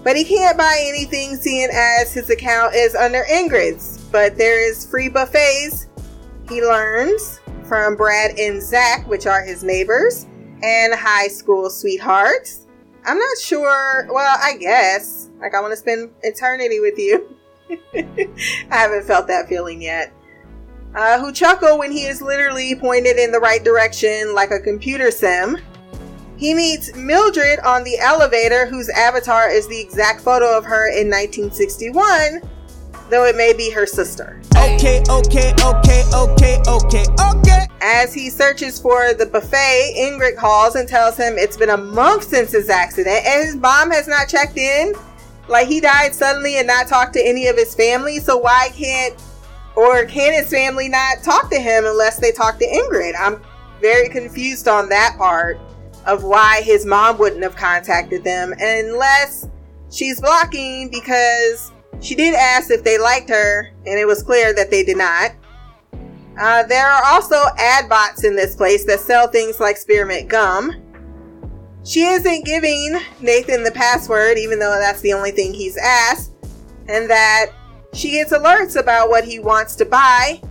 But 0.03 0.15
he 0.15 0.23
can't 0.23 0.57
buy 0.57 0.83
anything 0.87 1.35
seeing 1.35 1.69
as 1.71 2.13
his 2.13 2.29
account 2.29 2.73
is 2.73 2.95
under 2.95 3.25
Ingrid's. 3.25 3.99
But 4.11 4.37
there 4.37 4.59
is 4.59 4.85
free 4.85 5.09
buffets, 5.09 5.87
he 6.49 6.63
learns 6.63 7.39
from 7.65 7.95
Brad 7.95 8.39
and 8.39 8.61
Zach, 8.61 9.07
which 9.07 9.27
are 9.27 9.43
his 9.43 9.63
neighbors, 9.63 10.25
and 10.63 10.93
high 10.93 11.27
school 11.27 11.69
sweethearts. 11.69 12.65
I'm 13.05 13.17
not 13.17 13.37
sure, 13.39 14.07
well, 14.11 14.37
I 14.41 14.57
guess. 14.57 15.29
Like, 15.39 15.55
I 15.55 15.61
want 15.61 15.71
to 15.71 15.77
spend 15.77 16.11
eternity 16.21 16.79
with 16.79 16.97
you. 16.97 17.35
I 17.71 18.75
haven't 18.75 19.05
felt 19.05 19.27
that 19.27 19.47
feeling 19.47 19.81
yet 19.81 20.13
uh, 20.95 21.19
who 21.19 21.31
chuckle 21.31 21.77
when 21.77 21.91
he 21.91 22.05
is 22.05 22.21
literally 22.21 22.75
pointed 22.75 23.17
in 23.17 23.31
the 23.31 23.39
right 23.39 23.63
direction 23.63 24.33
like 24.33 24.51
a 24.51 24.59
computer 24.59 25.11
sim. 25.11 25.57
He 26.37 26.53
meets 26.53 26.95
Mildred 26.95 27.59
on 27.59 27.83
the 27.83 27.99
elevator, 27.99 28.65
whose 28.65 28.89
avatar 28.89 29.49
is 29.49 29.67
the 29.67 29.79
exact 29.79 30.21
photo 30.21 30.57
of 30.57 30.63
her 30.63 30.87
in 30.87 31.09
1961, 31.09 32.41
though 33.09 33.25
it 33.25 33.35
may 33.35 33.53
be 33.53 33.69
her 33.71 33.85
sister. 33.85 34.39
Okay, 34.55 35.03
okay, 35.09 35.53
okay, 35.63 36.03
okay, 36.13 36.61
okay, 36.67 37.05
okay. 37.33 37.67
As 37.81 38.13
he 38.13 38.29
searches 38.29 38.79
for 38.79 39.13
the 39.13 39.25
buffet, 39.25 39.95
Ingrid 39.97 40.37
calls 40.37 40.75
and 40.75 40.87
tells 40.87 41.17
him 41.17 41.37
it's 41.37 41.57
been 41.57 41.69
a 41.69 41.77
month 41.77 42.23
since 42.25 42.51
his 42.51 42.69
accident 42.69 43.25
and 43.25 43.45
his 43.45 43.55
mom 43.55 43.91
has 43.91 44.07
not 44.07 44.27
checked 44.27 44.57
in. 44.57 44.93
Like 45.47 45.67
he 45.67 45.79
died 45.79 46.13
suddenly 46.13 46.57
and 46.57 46.67
not 46.67 46.87
talked 46.87 47.13
to 47.13 47.25
any 47.25 47.47
of 47.47 47.57
his 47.57 47.73
family, 47.73 48.19
so 48.19 48.37
why 48.37 48.69
can't 48.73 49.15
or 49.75 50.05
can 50.05 50.33
his 50.33 50.49
family 50.49 50.89
not 50.89 51.23
talk 51.23 51.49
to 51.49 51.59
him 51.59 51.85
unless 51.85 52.19
they 52.19 52.31
talk 52.31 52.59
to 52.59 52.67
Ingrid? 52.67 53.13
I'm 53.17 53.41
very 53.81 54.09
confused 54.09 54.67
on 54.67 54.89
that 54.89 55.15
part 55.17 55.57
of 56.05 56.23
why 56.23 56.61
his 56.61 56.85
mom 56.85 57.17
wouldn't 57.17 57.43
have 57.43 57.55
contacted 57.55 58.23
them 58.23 58.53
unless 58.59 59.47
she's 59.89 60.19
blocking 60.19 60.89
because 60.89 61.71
she 62.01 62.15
did 62.15 62.33
ask 62.33 62.71
if 62.71 62.83
they 62.83 62.97
liked 62.97 63.29
her 63.29 63.71
and 63.85 63.99
it 63.99 64.05
was 64.05 64.23
clear 64.23 64.53
that 64.53 64.71
they 64.71 64.83
did 64.83 64.97
not. 64.97 65.31
Uh, 66.39 66.63
there 66.63 66.87
are 66.87 67.03
also 67.05 67.35
ad 67.57 67.89
bots 67.89 68.23
in 68.23 68.35
this 68.35 68.55
place 68.55 68.85
that 68.85 68.99
sell 68.99 69.27
things 69.27 69.59
like 69.59 69.75
spearmint 69.75 70.29
gum. 70.29 70.73
She 71.83 72.05
isn't 72.05 72.45
giving 72.45 72.97
Nathan 73.19 73.63
the 73.63 73.71
password, 73.71 74.37
even 74.37 74.59
though 74.59 74.77
that's 74.79 75.01
the 75.01 75.13
only 75.13 75.31
thing 75.31 75.53
he's 75.53 75.77
asked, 75.77 76.31
and 76.87 77.09
that 77.09 77.47
she 77.93 78.11
gets 78.11 78.31
alerts 78.31 78.79
about 78.79 79.09
what 79.09 79.25
he 79.25 79.39
wants 79.39 79.75
to 79.77 79.85
buy, 79.85 80.41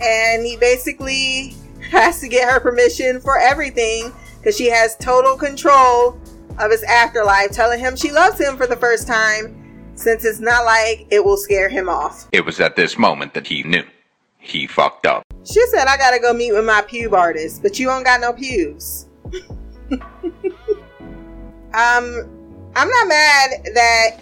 and 0.00 0.44
he 0.44 0.56
basically 0.56 1.54
has 1.90 2.20
to 2.20 2.28
get 2.28 2.50
her 2.50 2.58
permission 2.58 3.20
for 3.20 3.38
everything 3.38 4.12
because 4.38 4.56
she 4.56 4.66
has 4.66 4.96
total 4.96 5.36
control 5.36 6.18
of 6.58 6.70
his 6.70 6.82
afterlife, 6.84 7.52
telling 7.52 7.78
him 7.78 7.94
she 7.94 8.10
loves 8.10 8.40
him 8.40 8.56
for 8.56 8.66
the 8.66 8.76
first 8.76 9.06
time 9.06 9.65
since 9.96 10.24
it's 10.24 10.40
not 10.40 10.64
like 10.64 11.06
it 11.10 11.24
will 11.24 11.36
scare 11.36 11.68
him 11.68 11.88
off. 11.88 12.28
It 12.32 12.44
was 12.44 12.60
at 12.60 12.76
this 12.76 12.96
moment 12.96 13.34
that 13.34 13.46
he 13.46 13.62
knew. 13.64 13.84
He 14.38 14.66
fucked 14.68 15.06
up. 15.06 15.24
She 15.44 15.60
said, 15.66 15.88
I 15.88 15.96
gotta 15.96 16.20
go 16.20 16.32
meet 16.32 16.52
with 16.52 16.64
my 16.64 16.82
pube 16.82 17.12
artist, 17.12 17.62
but 17.62 17.78
you 17.78 17.86
don't 17.86 18.04
got 18.04 18.20
no 18.20 18.32
pubes. 18.32 19.06
um, 19.92 20.02
I'm 21.74 22.88
not 22.88 23.08
mad 23.08 23.50
that 23.74 24.20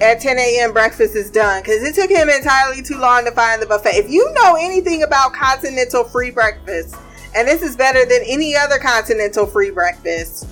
at 0.00 0.20
10 0.20 0.38
a.m. 0.38 0.72
breakfast 0.72 1.14
is 1.16 1.30
done 1.30 1.62
because 1.62 1.82
it 1.82 1.94
took 1.94 2.10
him 2.10 2.28
entirely 2.28 2.82
too 2.82 2.98
long 2.98 3.24
to 3.24 3.30
find 3.32 3.60
the 3.60 3.66
buffet. 3.66 3.90
If 3.90 4.10
you 4.10 4.32
know 4.34 4.56
anything 4.58 5.02
about 5.02 5.32
continental 5.32 6.04
free 6.04 6.30
breakfast, 6.30 6.96
and 7.36 7.46
this 7.46 7.62
is 7.62 7.76
better 7.76 8.04
than 8.04 8.20
any 8.26 8.56
other 8.56 8.78
continental 8.78 9.46
free 9.46 9.70
breakfast, 9.70 10.48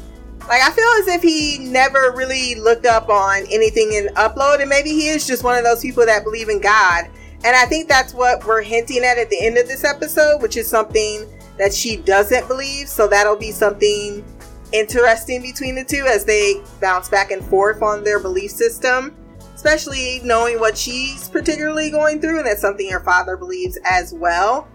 like 0.48 0.62
I 0.62 0.70
feel 0.70 0.88
as 1.00 1.08
if 1.08 1.22
he 1.22 1.58
never 1.58 2.12
really 2.14 2.54
looked 2.54 2.86
up 2.86 3.08
on 3.08 3.46
anything 3.50 3.92
in 3.92 4.08
upload, 4.14 4.60
and 4.60 4.68
maybe 4.68 4.90
he 4.90 5.08
is 5.08 5.26
just 5.26 5.42
one 5.42 5.58
of 5.58 5.64
those 5.64 5.80
people 5.82 6.06
that 6.06 6.24
believe 6.24 6.48
in 6.48 6.60
God. 6.60 7.08
And 7.44 7.54
I 7.54 7.66
think 7.66 7.88
that's 7.88 8.14
what 8.14 8.44
we're 8.46 8.62
hinting 8.62 9.04
at 9.04 9.18
at 9.18 9.30
the 9.30 9.44
end 9.44 9.58
of 9.58 9.68
this 9.68 9.84
episode, 9.84 10.40
which 10.40 10.56
is 10.56 10.66
something 10.68 11.26
that 11.58 11.72
she 11.72 11.96
doesn't 11.96 12.48
believe. 12.48 12.88
So 12.88 13.06
that'll 13.06 13.36
be 13.36 13.52
something 13.52 14.24
interesting 14.72 15.42
between 15.42 15.74
the 15.74 15.84
two 15.84 16.04
as 16.06 16.24
they 16.24 16.62
bounce 16.80 17.08
back 17.08 17.30
and 17.30 17.44
forth 17.44 17.82
on 17.82 18.04
their 18.04 18.18
belief 18.18 18.50
system, 18.50 19.16
especially 19.54 20.20
knowing 20.24 20.58
what 20.58 20.76
she's 20.76 21.28
particularly 21.28 21.90
going 21.90 22.20
through, 22.20 22.38
and 22.38 22.46
that's 22.46 22.60
something 22.60 22.90
her 22.90 23.00
father 23.00 23.36
believes 23.36 23.78
as 23.84 24.12
well. 24.12 24.68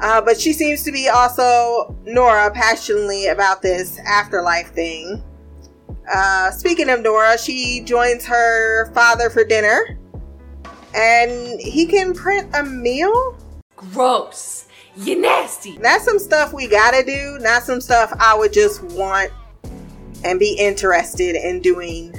Uh, 0.00 0.20
but 0.20 0.40
she 0.40 0.52
seems 0.52 0.82
to 0.82 0.92
be 0.92 1.08
also 1.08 1.94
Nora 2.04 2.50
passionately 2.50 3.26
about 3.26 3.60
this 3.60 3.98
afterlife 4.06 4.68
thing. 4.68 5.22
Uh, 6.12 6.50
speaking 6.50 6.88
of 6.88 7.02
Nora, 7.02 7.38
she 7.38 7.82
joins 7.84 8.24
her 8.24 8.90
father 8.92 9.28
for 9.30 9.44
dinner, 9.44 9.98
and 10.94 11.60
he 11.60 11.86
can 11.86 12.14
print 12.14 12.48
a 12.54 12.64
meal. 12.64 13.38
Gross. 13.76 14.66
You 14.96 15.20
nasty. 15.20 15.78
That's 15.78 16.04
some 16.04 16.18
stuff 16.18 16.52
we 16.52 16.66
gotta 16.66 17.04
do, 17.04 17.38
not 17.40 17.62
some 17.62 17.80
stuff 17.80 18.12
I 18.18 18.34
would 18.34 18.52
just 18.52 18.82
want 18.82 19.30
and 20.24 20.38
be 20.38 20.54
interested 20.54 21.36
in 21.36 21.60
doing. 21.60 22.14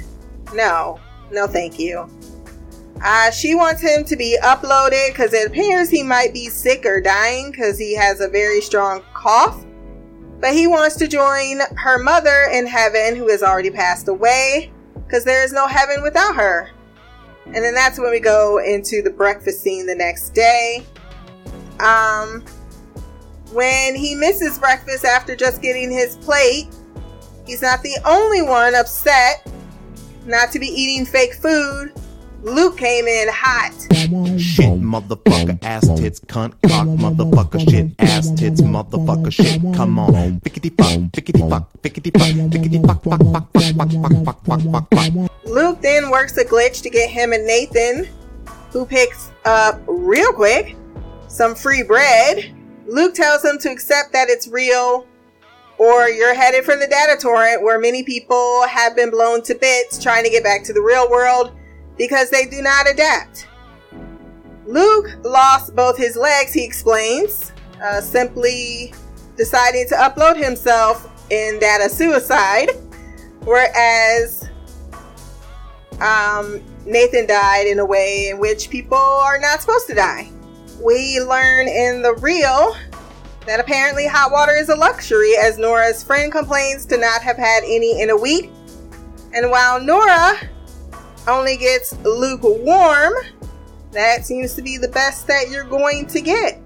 No, 0.54 0.98
no, 1.30 1.46
thank 1.46 1.78
you. 1.78 2.08
Uh, 3.02 3.32
she 3.32 3.56
wants 3.56 3.80
him 3.80 4.04
to 4.04 4.14
be 4.14 4.38
uploaded 4.44 5.08
because 5.08 5.32
it 5.32 5.48
appears 5.48 5.90
he 5.90 6.04
might 6.04 6.32
be 6.32 6.48
sick 6.48 6.86
or 6.86 7.00
dying 7.00 7.50
because 7.50 7.76
he 7.76 7.96
has 7.96 8.20
a 8.20 8.28
very 8.28 8.60
strong 8.60 9.02
cough. 9.12 9.64
But 10.40 10.52
he 10.52 10.68
wants 10.68 10.96
to 10.96 11.08
join 11.08 11.60
her 11.76 11.98
mother 11.98 12.48
in 12.52 12.66
heaven, 12.66 13.16
who 13.16 13.28
has 13.28 13.42
already 13.42 13.70
passed 13.70 14.06
away, 14.06 14.72
because 14.94 15.24
there 15.24 15.42
is 15.42 15.52
no 15.52 15.66
heaven 15.66 16.00
without 16.02 16.36
her. 16.36 16.70
And 17.46 17.56
then 17.56 17.74
that's 17.74 17.98
when 17.98 18.12
we 18.12 18.20
go 18.20 18.58
into 18.58 19.02
the 19.02 19.10
breakfast 19.10 19.62
scene 19.62 19.86
the 19.86 19.94
next 19.96 20.30
day. 20.30 20.84
Um, 21.80 22.44
when 23.52 23.96
he 23.96 24.14
misses 24.14 24.60
breakfast 24.60 25.04
after 25.04 25.34
just 25.34 25.60
getting 25.60 25.90
his 25.90 26.16
plate, 26.18 26.68
he's 27.46 27.62
not 27.62 27.82
the 27.82 27.96
only 28.04 28.42
one 28.42 28.76
upset 28.76 29.46
not 30.24 30.52
to 30.52 30.60
be 30.60 30.68
eating 30.68 31.04
fake 31.04 31.34
food 31.34 31.92
Luke 32.42 32.76
came 32.76 33.06
in 33.06 33.28
hot. 33.30 33.72
Shit, 34.36 34.80
motherfucker, 34.80 35.62
ass 35.62 35.86
tits, 35.98 36.18
cunt, 36.18 36.54
cock, 36.66 36.88
motherfucker, 36.88 37.70
shit, 37.70 37.92
ass 38.00 38.32
tits, 38.32 38.60
motherfucker, 38.60 39.32
shit, 39.32 39.60
come 39.76 39.96
on. 39.96 40.40
Pickety 40.40 40.70
fuck, 40.70 41.12
pickety 41.12 41.48
fuck, 41.48 41.70
pickety 41.82 42.10
fuck, 42.10 42.50
pickety 42.50 42.84
fuck, 42.84 43.04
fuck, 43.04 43.20
fuck, 43.32 43.52
fuck, 43.52 43.76
fuck, 43.76 43.90
fuck, 43.92 44.24
fuck, 44.24 44.44
fuck, 44.44 44.60
fuck, 44.72 44.88
fuck. 44.92 45.30
Luke 45.44 45.80
then 45.82 46.10
works 46.10 46.36
a 46.36 46.44
glitch 46.44 46.82
to 46.82 46.90
get 46.90 47.08
him 47.08 47.32
and 47.32 47.46
Nathan, 47.46 48.08
who 48.70 48.86
picks 48.86 49.30
up 49.44 49.80
real 49.86 50.32
quick 50.32 50.74
some 51.28 51.54
free 51.54 51.84
bread. 51.84 52.52
Luke 52.88 53.14
tells 53.14 53.44
him 53.44 53.58
to 53.58 53.70
accept 53.70 54.12
that 54.14 54.28
it's 54.28 54.48
real 54.48 55.06
or 55.78 56.08
you're 56.08 56.34
headed 56.34 56.64
for 56.64 56.76
the 56.76 56.86
data 56.88 57.16
torrent 57.20 57.62
where 57.62 57.78
many 57.78 58.02
people 58.02 58.66
have 58.66 58.96
been 58.96 59.10
blown 59.10 59.42
to 59.42 59.54
bits 59.54 60.02
trying 60.02 60.24
to 60.24 60.30
get 60.30 60.42
back 60.42 60.64
to 60.64 60.72
the 60.72 60.80
real 60.80 61.08
world 61.08 61.52
because 61.96 62.30
they 62.30 62.46
do 62.46 62.62
not 62.62 62.90
adapt. 62.90 63.46
Luke 64.66 65.10
lost 65.24 65.74
both 65.74 65.96
his 65.96 66.16
legs, 66.16 66.52
he 66.52 66.64
explains, 66.64 67.52
uh, 67.82 68.00
simply 68.00 68.94
deciding 69.36 69.88
to 69.88 69.94
upload 69.96 70.36
himself 70.36 71.08
in 71.30 71.58
data 71.58 71.88
suicide, 71.88 72.70
whereas 73.40 74.48
um, 76.00 76.62
Nathan 76.84 77.26
died 77.26 77.66
in 77.66 77.78
a 77.78 77.84
way 77.84 78.28
in 78.28 78.38
which 78.38 78.70
people 78.70 78.96
are 78.96 79.38
not 79.38 79.60
supposed 79.60 79.86
to 79.88 79.94
die. 79.94 80.30
We 80.82 81.20
learn 81.20 81.68
in 81.68 82.02
the 82.02 82.14
real 82.14 82.76
that 83.46 83.60
apparently 83.60 84.06
hot 84.06 84.30
water 84.30 84.52
is 84.54 84.68
a 84.68 84.76
luxury, 84.76 85.32
as 85.40 85.58
Nora's 85.58 86.02
friend 86.02 86.30
complains 86.30 86.86
to 86.86 86.96
not 86.96 87.22
have 87.22 87.36
had 87.36 87.62
any 87.64 88.00
in 88.00 88.10
a 88.10 88.16
week. 88.16 88.50
And 89.34 89.50
while 89.50 89.80
Nora 89.80 90.38
only 91.28 91.56
gets 91.56 91.96
lukewarm, 92.04 93.12
that 93.92 94.24
seems 94.24 94.54
to 94.54 94.62
be 94.62 94.78
the 94.78 94.88
best 94.88 95.26
that 95.26 95.50
you're 95.50 95.64
going 95.64 96.06
to 96.06 96.20
get. 96.20 96.60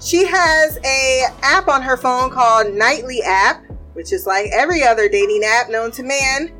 She 0.00 0.24
has 0.24 0.78
a 0.84 1.26
app 1.42 1.68
on 1.68 1.82
her 1.82 1.96
phone 1.96 2.30
called 2.30 2.72
Nightly 2.72 3.22
app, 3.22 3.64
which 3.92 4.12
is 4.12 4.26
like 4.26 4.46
every 4.52 4.82
other 4.82 5.08
dating 5.08 5.42
app 5.44 5.68
known 5.68 5.90
to 5.92 6.02
man, 6.02 6.52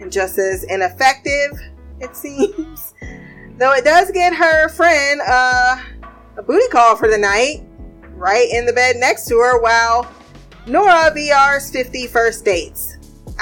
and 0.00 0.10
just 0.10 0.38
as 0.38 0.64
ineffective, 0.64 1.52
it 2.00 2.16
seems. 2.16 2.94
Though 3.58 3.72
it 3.72 3.84
does 3.84 4.10
get 4.10 4.34
her 4.34 4.68
friend 4.68 5.20
uh, 5.26 5.80
a 6.36 6.42
booty 6.42 6.66
call 6.68 6.96
for 6.96 7.08
the 7.08 7.18
night, 7.18 7.62
right 8.14 8.48
in 8.50 8.66
the 8.66 8.72
bed 8.72 8.96
next 8.96 9.26
to 9.28 9.36
her, 9.38 9.60
while 9.60 10.10
Nora 10.66 11.12
VR's 11.14 11.70
50 11.70 12.06
first 12.06 12.44
dates. 12.44 12.91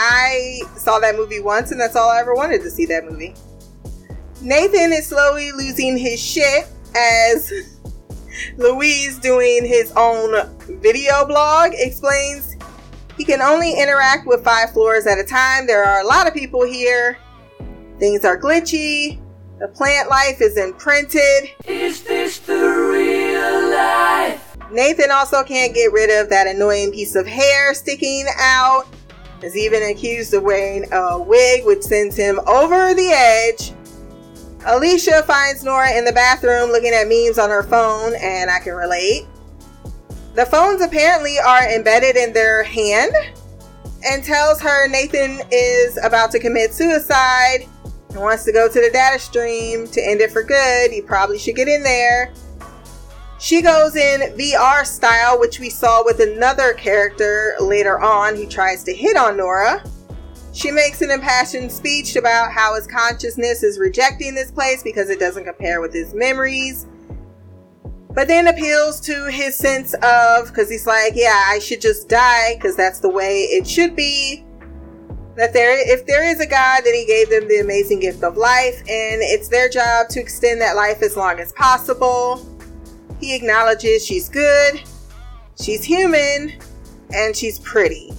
I 0.03 0.63
saw 0.77 0.99
that 1.01 1.15
movie 1.15 1.41
once, 1.41 1.73
and 1.73 1.81
that's 1.81 1.95
all 1.95 2.09
I 2.09 2.21
ever 2.21 2.35
wanted 2.35 2.63
to 2.63 2.71
see 2.71 2.87
that 2.87 3.05
movie. 3.05 3.35
Nathan 4.41 4.95
is 4.95 5.07
slowly 5.07 5.53
losing 5.53 5.99
his 5.99 6.19
shit 6.19 6.67
as 6.97 7.53
Louise, 8.57 9.19
doing 9.19 9.67
his 9.67 9.93
own 9.97 10.49
video 10.81 11.27
blog, 11.27 11.73
explains 11.75 12.57
he 13.19 13.27
can 13.27 13.43
only 13.43 13.79
interact 13.79 14.27
with 14.27 14.43
five 14.43 14.73
floors 14.73 15.07
at 15.07 15.19
a 15.19 15.25
time. 15.25 15.67
There 15.67 15.85
are 15.85 16.01
a 16.01 16.07
lot 16.07 16.27
of 16.27 16.33
people 16.33 16.65
here. 16.65 17.19
Things 17.99 18.25
are 18.25 18.41
glitchy. 18.41 19.21
The 19.59 19.69
plant 19.69 20.09
life 20.09 20.41
is 20.41 20.57
imprinted. 20.57 21.51
Is 21.67 22.03
this 22.05 22.39
the 22.39 22.55
real 22.55 23.71
life? 23.71 24.57
Nathan 24.73 25.11
also 25.11 25.45
can't 25.45 25.75
get 25.75 25.93
rid 25.93 26.09
of 26.09 26.31
that 26.31 26.47
annoying 26.47 26.91
piece 26.91 27.15
of 27.15 27.27
hair 27.27 27.75
sticking 27.75 28.25
out 28.39 28.87
is 29.42 29.57
even 29.57 29.83
accused 29.83 30.35
of 30.35 30.42
wearing 30.42 30.90
a 30.92 31.18
wig, 31.18 31.64
which 31.64 31.83
sends 31.83 32.16
him 32.16 32.38
over 32.46 32.94
the 32.94 33.09
edge. 33.09 33.72
Alicia 34.66 35.22
finds 35.22 35.64
Nora 35.64 35.96
in 35.96 36.05
the 36.05 36.12
bathroom 36.12 36.70
looking 36.70 36.92
at 36.92 37.09
memes 37.09 37.38
on 37.38 37.48
her 37.48 37.62
phone, 37.62 38.14
and 38.20 38.50
I 38.50 38.59
can 38.59 38.74
relate. 38.74 39.26
The 40.35 40.46
phones 40.46 40.83
apparently 40.83 41.38
are 41.38 41.68
embedded 41.68 42.16
in 42.16 42.33
their 42.33 42.62
hand 42.62 43.12
and 44.05 44.22
tells 44.22 44.61
her 44.61 44.88
Nathan 44.88 45.40
is 45.50 45.98
about 46.03 46.31
to 46.33 46.38
commit 46.38 46.72
suicide 46.72 47.66
and 48.11 48.20
wants 48.20 48.44
to 48.44 48.53
go 48.53 48.68
to 48.68 48.81
the 48.81 48.90
data 48.90 49.18
stream 49.18 49.87
to 49.88 50.00
end 50.00 50.20
it 50.20 50.31
for 50.31 50.42
good. 50.42 50.90
He 50.90 51.00
probably 51.00 51.38
should 51.38 51.57
get 51.57 51.68
in 51.68 51.83
there. 51.83 52.33
She 53.40 53.62
goes 53.62 53.96
in 53.96 54.20
VR 54.37 54.85
style, 54.85 55.40
which 55.40 55.59
we 55.59 55.70
saw 55.70 56.05
with 56.05 56.20
another 56.20 56.74
character 56.74 57.55
later 57.59 57.98
on 57.98 58.37
who 58.37 58.46
tries 58.46 58.85
to 58.85 58.94
hit 58.94 59.16
on 59.16 59.38
Nora. 59.38 59.83
She 60.53 60.70
makes 60.70 61.00
an 61.00 61.11
impassioned 61.11 61.72
speech 61.72 62.16
about 62.16 62.53
how 62.53 62.74
his 62.74 62.87
consciousness 62.87 63.62
is 63.62 63.79
rejecting 63.79 64.35
this 64.35 64.50
place 64.50 64.83
because 64.83 65.09
it 65.09 65.18
doesn't 65.18 65.44
compare 65.44 65.81
with 65.81 65.94
his 65.94 66.12
memories. 66.12 66.87
But 68.11 68.29
then 68.29 68.48
appeals 68.48 69.00
to 69.03 69.31
his 69.31 69.57
sense 69.57 69.94
of, 70.03 70.48
because 70.48 70.68
he's 70.68 70.87
like, 70.87 71.14
yeah, 71.14 71.46
I 71.48 71.61
should 71.61 71.81
just 71.81 72.11
die 72.11 72.57
because 72.57 72.76
that's 72.76 73.00
the 73.00 73.09
way 73.09 73.44
it 73.44 73.66
should 73.66 73.96
be. 73.96 74.44
That 75.37 75.55
there, 75.55 75.79
if 75.90 76.05
there 76.05 76.24
is 76.29 76.40
a 76.40 76.46
God, 76.46 76.83
then 76.85 76.92
he 76.92 77.07
gave 77.07 77.31
them 77.31 77.48
the 77.48 77.61
amazing 77.61 78.00
gift 78.00 78.22
of 78.22 78.37
life, 78.37 78.81
and 78.81 79.22
it's 79.22 79.48
their 79.48 79.70
job 79.70 80.09
to 80.11 80.20
extend 80.20 80.61
that 80.61 80.76
life 80.76 81.00
as 81.00 81.16
long 81.16 81.40
as 81.40 81.53
possible. 81.53 82.46
He 83.21 83.35
acknowledges 83.35 84.05
she's 84.05 84.29
good, 84.29 84.83
she's 85.61 85.85
human, 85.85 86.55
and 87.13 87.37
she's 87.37 87.59
pretty. 87.59 88.13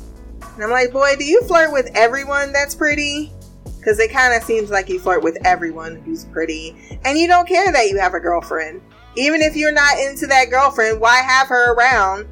And 0.53 0.63
I'm 0.63 0.69
like, 0.69 0.91
boy, 0.91 1.15
do 1.17 1.25
you 1.25 1.41
flirt 1.43 1.71
with 1.71 1.89
everyone 1.95 2.53
that's 2.53 2.75
pretty? 2.75 3.31
Because 3.77 3.99
it 3.99 4.11
kind 4.11 4.33
of 4.35 4.43
seems 4.43 4.69
like 4.69 4.89
you 4.89 4.99
flirt 4.99 5.23
with 5.23 5.37
everyone 5.43 5.95
who's 6.03 6.25
pretty. 6.25 6.99
And 7.03 7.17
you 7.17 7.27
don't 7.27 7.47
care 7.47 7.71
that 7.71 7.89
you 7.89 7.99
have 7.99 8.13
a 8.13 8.19
girlfriend. 8.19 8.81
Even 9.15 9.41
if 9.41 9.55
you're 9.55 9.71
not 9.71 9.97
into 9.97 10.27
that 10.27 10.51
girlfriend, 10.51 11.01
why 11.01 11.17
have 11.17 11.47
her 11.47 11.73
around? 11.73 12.27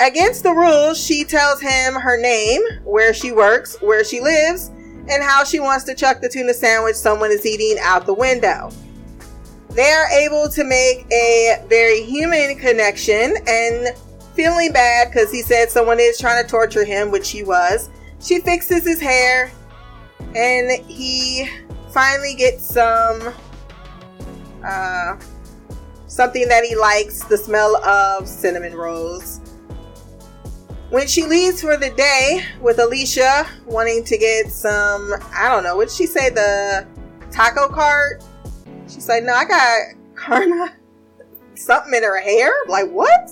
Against 0.00 0.42
the 0.42 0.52
rules, 0.52 1.02
she 1.02 1.24
tells 1.24 1.60
him 1.60 1.94
her 1.94 2.20
name, 2.20 2.60
where 2.84 3.14
she 3.14 3.32
works, 3.32 3.80
where 3.80 4.04
she 4.04 4.20
lives, 4.20 4.68
and 4.68 5.22
how 5.22 5.44
she 5.44 5.60
wants 5.60 5.84
to 5.84 5.94
chuck 5.94 6.20
the 6.20 6.28
tuna 6.28 6.54
sandwich 6.54 6.96
someone 6.96 7.30
is 7.30 7.46
eating 7.46 7.78
out 7.82 8.06
the 8.06 8.14
window. 8.14 8.70
They 9.70 9.90
are 9.92 10.08
able 10.08 10.48
to 10.48 10.64
make 10.64 11.06
a 11.12 11.64
very 11.68 12.02
human 12.02 12.58
connection 12.58 13.36
and 13.46 13.96
feeling 14.34 14.72
bad 14.72 15.10
because 15.10 15.30
he 15.30 15.42
said 15.42 15.70
someone 15.70 16.00
is 16.00 16.18
trying 16.18 16.42
to 16.42 16.48
torture 16.48 16.84
him, 16.84 17.10
which 17.10 17.30
he 17.30 17.44
was. 17.44 17.90
She 18.20 18.40
fixes 18.40 18.84
his 18.84 19.00
hair 19.00 19.52
and 20.34 20.84
he 20.86 21.48
finally 21.92 22.34
gets 22.34 22.64
some 22.64 23.32
uh, 24.64 25.16
something 26.06 26.48
that 26.48 26.64
he 26.64 26.76
likes 26.76 27.24
the 27.24 27.38
smell 27.38 27.76
of 27.84 28.28
cinnamon 28.28 28.74
rolls. 28.74 29.40
When 30.90 31.06
she 31.06 31.24
leaves 31.24 31.60
for 31.60 31.76
the 31.76 31.90
day 31.90 32.44
with 32.60 32.80
Alicia 32.80 33.46
wanting 33.64 34.02
to 34.04 34.18
get 34.18 34.50
some, 34.50 35.14
I 35.32 35.48
don't 35.48 35.62
know, 35.62 35.76
what 35.76 35.90
she 35.90 36.06
say? 36.06 36.30
The 36.30 36.86
taco 37.30 37.68
cart? 37.68 38.24
She's 38.90 39.08
like, 39.08 39.22
no, 39.22 39.32
I 39.32 39.44
got 39.44 39.78
Karna 40.14 40.74
something 41.54 41.94
in 41.94 42.02
her 42.02 42.20
hair. 42.20 42.52
Like, 42.68 42.90
what? 42.90 43.30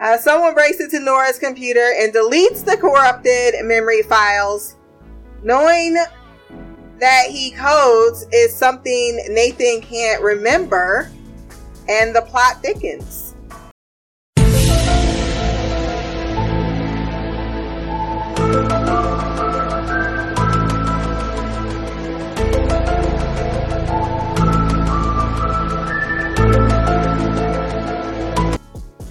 Uh, 0.00 0.18
someone 0.18 0.54
breaks 0.54 0.80
into 0.80 0.98
Nora's 0.98 1.38
computer 1.38 1.92
and 1.98 2.12
deletes 2.12 2.64
the 2.64 2.76
corrupted 2.76 3.54
memory 3.64 4.02
files, 4.02 4.76
knowing 5.42 5.94
that 6.98 7.26
he 7.28 7.52
codes 7.52 8.26
is 8.32 8.54
something 8.54 9.24
Nathan 9.30 9.80
can't 9.80 10.22
remember, 10.22 11.10
and 11.88 12.14
the 12.14 12.22
plot 12.22 12.60
thickens. 12.60 13.23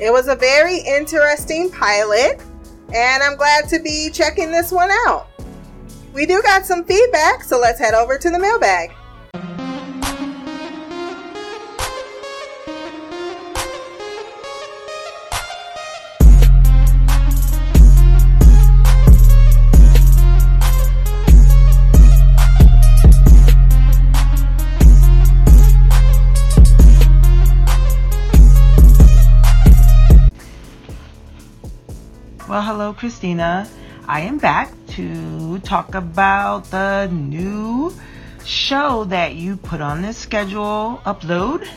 It 0.04 0.12
was 0.12 0.28
a 0.28 0.36
very 0.36 0.80
interesting 0.80 1.72
pilot, 1.72 2.42
and 2.94 3.24
I'm 3.24 3.38
glad 3.38 3.70
to 3.70 3.80
be 3.80 4.10
checking 4.12 4.52
this 4.52 4.70
one 4.70 4.90
out. 5.08 5.28
We 6.14 6.26
do 6.26 6.42
got 6.42 6.66
some 6.66 6.84
feedback, 6.84 7.42
so 7.42 7.58
let's 7.58 7.80
head 7.80 7.94
over 7.94 8.18
to 8.18 8.30
the 8.30 8.38
mailbag. 8.38 8.92
Christina. 33.04 33.68
I 34.08 34.22
am 34.22 34.38
back 34.38 34.72
to 34.92 35.60
talk 35.60 35.94
about 35.94 36.72
the 36.72 37.08
new 37.12 37.94
show 38.46 39.04
that 39.04 39.36
you 39.36 39.58
put 39.58 39.82
on 39.82 40.02
the 40.02 40.14
schedule 40.14 41.02
upload, 41.06 41.68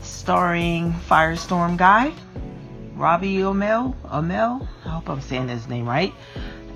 starring 0.00 0.94
Firestorm 0.94 1.76
Guy, 1.76 2.14
Robbie 2.94 3.40
Omel, 3.40 3.94
Omel, 4.04 4.66
I 4.86 4.88
hope 4.88 5.10
I'm 5.10 5.20
saying 5.20 5.48
his 5.48 5.68
name 5.68 5.86
right. 5.86 6.14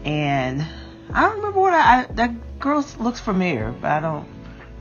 And 0.04 0.62
I 1.10 1.22
don't 1.22 1.36
remember 1.36 1.60
what 1.60 1.72
I, 1.72 2.00
I 2.00 2.06
that 2.16 2.58
girl 2.58 2.84
looks 2.98 3.20
familiar, 3.20 3.74
but 3.80 3.90
I 3.90 4.00
don't 4.00 4.28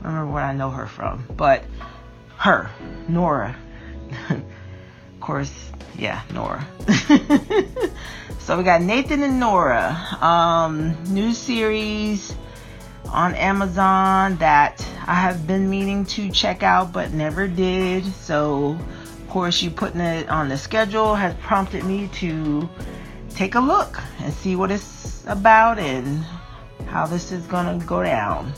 remember 0.02 0.30
what 0.30 0.42
I 0.42 0.52
know 0.52 0.68
her 0.68 0.86
from. 0.86 1.24
But 1.34 1.64
her, 2.36 2.68
Nora. 3.08 3.56
of 4.28 4.42
course, 5.20 5.50
yeah, 5.98 6.22
Nora. 6.32 6.66
so 8.38 8.58
we 8.58 8.64
got 8.64 8.82
Nathan 8.82 9.22
and 9.22 9.38
Nora, 9.38 9.96
um, 10.20 10.96
new 11.12 11.32
series 11.32 12.34
on 13.06 13.34
Amazon 13.34 14.36
that 14.36 14.84
I 15.06 15.14
have 15.14 15.46
been 15.46 15.70
meaning 15.70 16.04
to 16.06 16.30
check 16.30 16.62
out 16.62 16.92
but 16.92 17.12
never 17.12 17.46
did. 17.46 18.04
So, 18.04 18.72
of 18.72 19.28
course, 19.28 19.62
you 19.62 19.70
putting 19.70 20.00
it 20.00 20.28
on 20.28 20.48
the 20.48 20.58
schedule 20.58 21.14
has 21.14 21.34
prompted 21.36 21.84
me 21.84 22.08
to 22.14 22.68
take 23.30 23.54
a 23.54 23.60
look 23.60 24.00
and 24.20 24.32
see 24.32 24.56
what 24.56 24.70
it's 24.70 25.24
about 25.26 25.78
and 25.78 26.24
how 26.86 27.06
this 27.06 27.32
is 27.32 27.46
gonna 27.46 27.82
go 27.84 28.02
down. 28.02 28.52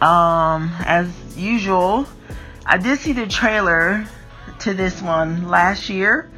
Um, 0.00 0.70
as 0.84 1.08
usual, 1.36 2.06
I 2.66 2.78
did 2.78 2.98
see 2.98 3.12
the 3.12 3.26
trailer 3.26 4.06
to 4.64 4.72
this 4.72 5.02
one 5.02 5.48
last 5.48 5.90
year, 5.90 6.30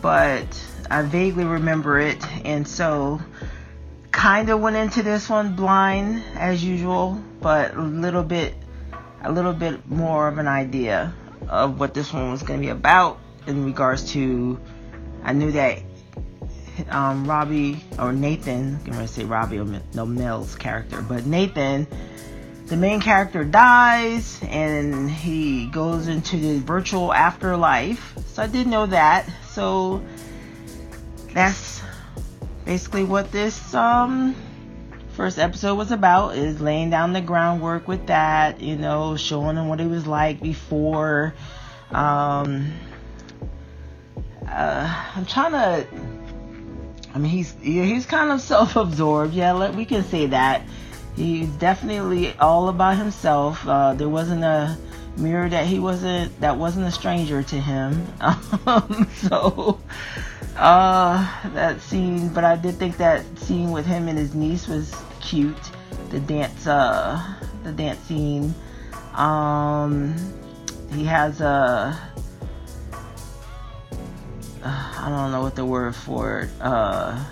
but 0.00 0.46
I 0.90 1.02
vaguely 1.02 1.44
remember 1.44 1.98
it, 2.00 2.24
and 2.42 2.66
so 2.66 3.20
kind 4.10 4.48
of 4.48 4.60
went 4.60 4.76
into 4.76 5.02
this 5.02 5.28
one 5.28 5.54
blind 5.54 6.22
as 6.36 6.64
usual, 6.64 7.22
but 7.42 7.74
a 7.74 7.82
little 7.82 8.22
bit, 8.22 8.54
a 9.22 9.30
little 9.30 9.52
bit 9.52 9.86
more 9.86 10.26
of 10.26 10.38
an 10.38 10.48
idea 10.48 11.12
of 11.50 11.78
what 11.78 11.92
this 11.92 12.14
one 12.14 12.30
was 12.30 12.42
going 12.42 12.60
to 12.60 12.66
be 12.66 12.70
about 12.70 13.18
in 13.46 13.66
regards 13.66 14.10
to. 14.12 14.58
I 15.22 15.34
knew 15.34 15.52
that 15.52 15.82
um, 16.88 17.28
Robbie 17.28 17.84
or 17.98 18.10
Nathan, 18.10 18.76
I'm 18.86 18.92
going 18.92 19.06
to 19.06 19.08
say 19.08 19.24
Robbie 19.24 19.58
or 19.58 19.66
no 19.92 20.06
Mel's 20.06 20.54
character, 20.54 21.02
but 21.02 21.26
Nathan 21.26 21.86
the 22.66 22.76
main 22.76 23.00
character 23.00 23.44
dies 23.44 24.40
and 24.42 25.08
he 25.08 25.66
goes 25.66 26.08
into 26.08 26.36
the 26.36 26.58
virtual 26.58 27.12
afterlife. 27.12 28.14
So 28.26 28.42
I 28.42 28.48
did 28.48 28.66
know 28.66 28.86
that. 28.86 29.30
So 29.50 30.04
that's 31.32 31.80
basically 32.64 33.04
what 33.04 33.30
this 33.30 33.72
um, 33.72 34.34
first 35.12 35.38
episode 35.38 35.76
was 35.76 35.92
about 35.92 36.36
is 36.36 36.60
laying 36.60 36.90
down 36.90 37.12
the 37.12 37.20
groundwork 37.20 37.86
with 37.86 38.08
that, 38.08 38.60
you 38.60 38.74
know, 38.74 39.16
showing 39.16 39.56
him 39.56 39.68
what 39.68 39.80
it 39.80 39.88
was 39.88 40.06
like 40.06 40.42
before. 40.42 41.34
Um, 41.92 42.72
uh, 44.46 45.12
I'm 45.14 45.24
trying 45.24 45.52
to. 45.52 45.86
I 47.14 47.18
mean, 47.18 47.30
he's 47.30 47.54
he's 47.62 48.06
kind 48.06 48.30
of 48.32 48.40
self-absorbed. 48.42 49.32
Yeah, 49.34 49.52
let, 49.52 49.74
we 49.74 49.84
can 49.84 50.02
say 50.02 50.26
that 50.26 50.62
he's 51.16 51.48
definitely 51.48 52.34
all 52.34 52.68
about 52.68 52.96
himself. 52.96 53.66
Uh, 53.66 53.94
there 53.94 54.08
wasn't 54.08 54.44
a 54.44 54.78
mirror 55.16 55.48
that 55.48 55.66
he 55.66 55.78
wasn't 55.78 56.38
that 56.40 56.56
wasn't 56.56 56.86
a 56.86 56.90
stranger 56.90 57.42
to 57.42 57.60
him. 57.60 58.06
Um, 58.66 59.08
so 59.14 59.80
uh, 60.56 61.50
that 61.50 61.80
scene, 61.80 62.28
but 62.30 62.44
I 62.44 62.56
did 62.56 62.76
think 62.76 62.96
that 62.96 63.24
scene 63.38 63.70
with 63.70 63.86
him 63.86 64.08
and 64.08 64.18
his 64.18 64.34
niece 64.34 64.66
was 64.66 64.94
cute. 65.20 65.56
The 66.10 66.20
dance, 66.20 66.66
uh, 66.66 67.22
the 67.62 67.72
dance 67.72 68.00
scene. 68.00 68.54
Um, 69.14 70.14
he 70.92 71.04
has 71.04 71.40
a. 71.40 71.96
Uh, 74.62 74.92
I 74.98 75.08
don't 75.08 75.30
know 75.30 75.42
what 75.42 75.54
the 75.54 75.64
word 75.64 75.94
for 75.94 76.40
it. 76.40 76.50
Uh, 76.60 77.22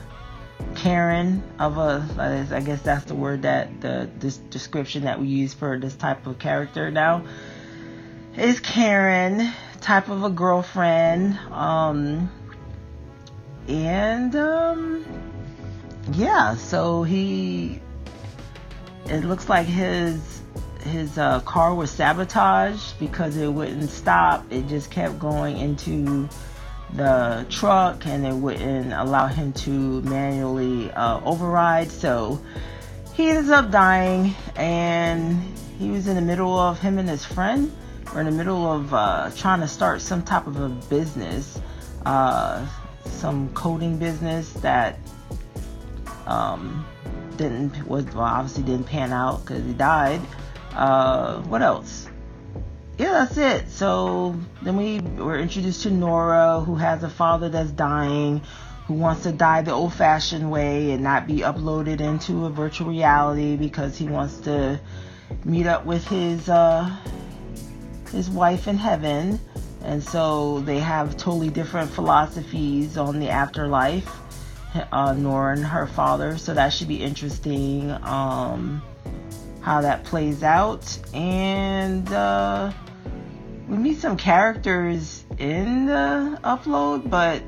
Karen 0.84 1.42
of 1.58 1.78
a, 1.78 2.46
I 2.52 2.60
guess 2.60 2.82
that's 2.82 3.06
the 3.06 3.14
word 3.14 3.40
that 3.40 3.80
the 3.80 4.10
this 4.18 4.36
description 4.36 5.04
that 5.04 5.18
we 5.18 5.28
use 5.28 5.54
for 5.54 5.78
this 5.78 5.94
type 5.94 6.26
of 6.26 6.38
character 6.38 6.90
now 6.90 7.24
is 8.36 8.60
Karen, 8.60 9.50
type 9.80 10.10
of 10.10 10.24
a 10.24 10.28
girlfriend, 10.28 11.38
um, 11.50 12.30
and 13.66 14.36
um, 14.36 15.06
yeah, 16.12 16.54
so 16.54 17.02
he, 17.02 17.80
it 19.06 19.24
looks 19.24 19.48
like 19.48 19.66
his 19.66 20.42
his 20.82 21.16
uh, 21.16 21.40
car 21.40 21.74
was 21.74 21.90
sabotaged 21.90 22.98
because 22.98 23.38
it 23.38 23.48
wouldn't 23.48 23.88
stop. 23.88 24.44
It 24.52 24.66
just 24.66 24.90
kept 24.90 25.18
going 25.18 25.56
into 25.56 26.28
the 26.94 27.44
truck 27.50 28.06
and 28.06 28.24
it 28.24 28.34
wouldn't 28.34 28.92
allow 28.92 29.26
him 29.26 29.52
to 29.52 30.02
manually 30.02 30.90
uh, 30.92 31.20
override. 31.24 31.90
So 31.90 32.40
he 33.14 33.30
ends 33.30 33.50
up 33.50 33.70
dying, 33.70 34.34
and 34.56 35.40
he 35.78 35.90
was 35.90 36.08
in 36.08 36.16
the 36.16 36.22
middle 36.22 36.58
of 36.58 36.80
him 36.80 36.98
and 36.98 37.08
his 37.08 37.24
friend 37.24 37.72
were 38.12 38.20
in 38.20 38.26
the 38.26 38.32
middle 38.32 38.70
of 38.70 38.94
uh, 38.94 39.30
trying 39.36 39.60
to 39.60 39.68
start 39.68 40.00
some 40.00 40.22
type 40.22 40.46
of 40.46 40.60
a 40.60 40.68
business, 40.68 41.60
uh, 42.06 42.66
some 43.04 43.52
coding 43.54 43.98
business 43.98 44.52
that 44.54 44.98
um, 46.26 46.86
didn't 47.36 47.86
was 47.86 48.04
well, 48.14 48.24
obviously 48.24 48.62
didn't 48.62 48.86
pan 48.86 49.12
out 49.12 49.44
because 49.44 49.64
he 49.64 49.72
died. 49.72 50.20
Uh, 50.72 51.40
what 51.42 51.62
else? 51.62 52.08
Yeah, 52.98 53.12
that's 53.12 53.36
it. 53.36 53.70
So 53.70 54.36
then 54.62 54.76
we 54.76 55.00
were 55.00 55.38
introduced 55.38 55.82
to 55.82 55.90
Nora, 55.90 56.60
who 56.60 56.76
has 56.76 57.02
a 57.02 57.10
father 57.10 57.48
that's 57.48 57.70
dying, 57.70 58.40
who 58.86 58.94
wants 58.94 59.24
to 59.24 59.32
die 59.32 59.62
the 59.62 59.72
old 59.72 59.94
fashioned 59.94 60.50
way 60.50 60.92
and 60.92 61.02
not 61.02 61.26
be 61.26 61.38
uploaded 61.38 62.00
into 62.00 62.46
a 62.46 62.50
virtual 62.50 62.88
reality 62.88 63.56
because 63.56 63.96
he 63.96 64.06
wants 64.06 64.38
to 64.40 64.78
meet 65.44 65.66
up 65.66 65.84
with 65.86 66.06
his 66.06 66.48
uh, 66.48 66.94
his 68.12 68.30
wife 68.30 68.68
in 68.68 68.76
heaven. 68.76 69.40
And 69.82 70.02
so 70.02 70.60
they 70.60 70.78
have 70.78 71.16
totally 71.16 71.50
different 71.50 71.90
philosophies 71.90 72.96
on 72.96 73.18
the 73.18 73.28
afterlife, 73.28 74.10
uh, 74.92 75.12
Nora 75.14 75.56
and 75.56 75.64
her 75.64 75.86
father. 75.86 76.38
So 76.38 76.54
that 76.54 76.72
should 76.72 76.88
be 76.88 77.02
interesting 77.02 77.90
um, 77.90 78.82
how 79.60 79.82
that 79.82 80.04
plays 80.04 80.42
out. 80.42 80.98
And 81.12 82.10
uh, 82.12 82.72
we 83.68 83.76
meet 83.76 83.98
some 83.98 84.16
characters 84.16 85.24
in 85.38 85.86
the 85.86 86.38
upload, 86.44 87.08
but 87.08 87.42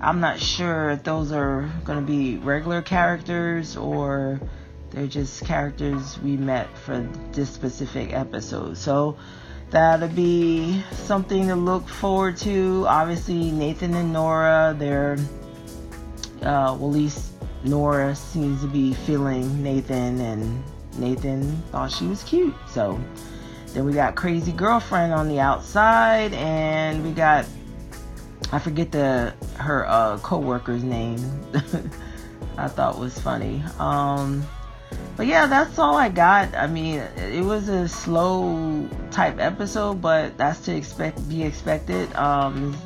I'm 0.00 0.20
not 0.20 0.38
sure 0.38 0.90
if 0.90 1.02
those 1.02 1.32
are 1.32 1.70
going 1.84 2.00
to 2.00 2.06
be 2.06 2.36
regular 2.38 2.82
characters 2.82 3.76
or 3.76 4.40
they're 4.90 5.06
just 5.06 5.44
characters 5.44 6.18
we 6.20 6.36
met 6.36 6.76
for 6.78 7.08
this 7.32 7.50
specific 7.50 8.12
episode. 8.12 8.76
So 8.76 9.16
that'll 9.70 10.08
be 10.08 10.82
something 10.92 11.48
to 11.48 11.56
look 11.56 11.88
forward 11.88 12.36
to. 12.38 12.84
Obviously, 12.88 13.50
Nathan 13.50 13.94
and 13.94 14.12
Nora, 14.12 14.74
they're, 14.78 15.16
uh, 16.42 16.76
well, 16.78 16.86
at 16.86 16.94
least 16.94 17.32
Nora 17.64 18.14
seems 18.14 18.62
to 18.62 18.68
be 18.68 18.94
feeling 18.94 19.62
Nathan, 19.62 20.20
and 20.20 20.62
Nathan 20.96 21.56
thought 21.70 21.90
she 21.90 22.06
was 22.06 22.22
cute. 22.24 22.54
So 22.68 23.00
then 23.72 23.84
we 23.84 23.92
got 23.92 24.16
Crazy 24.16 24.52
Girlfriend 24.52 25.12
on 25.12 25.28
the 25.28 25.40
outside, 25.40 26.32
and 26.34 27.04
we 27.04 27.12
got, 27.12 27.46
I 28.52 28.58
forget 28.58 28.90
the 28.90 29.34
her 29.56 29.86
uh, 29.86 30.18
co-worker's 30.18 30.82
name. 30.82 31.18
I 32.56 32.68
thought 32.68 32.98
was 32.98 33.18
funny. 33.18 33.62
Um, 33.78 34.46
but 35.16 35.26
yeah, 35.26 35.46
that's 35.46 35.78
all 35.78 35.96
I 35.96 36.08
got. 36.08 36.54
I 36.54 36.66
mean, 36.66 37.00
it 37.16 37.44
was 37.44 37.68
a 37.68 37.88
slow 37.88 38.88
type 39.10 39.38
episode, 39.38 40.02
but 40.02 40.36
that's 40.36 40.60
to 40.62 40.76
expect 40.76 41.28
be 41.28 41.44
expected. 41.44 42.12
Um, 42.14 42.76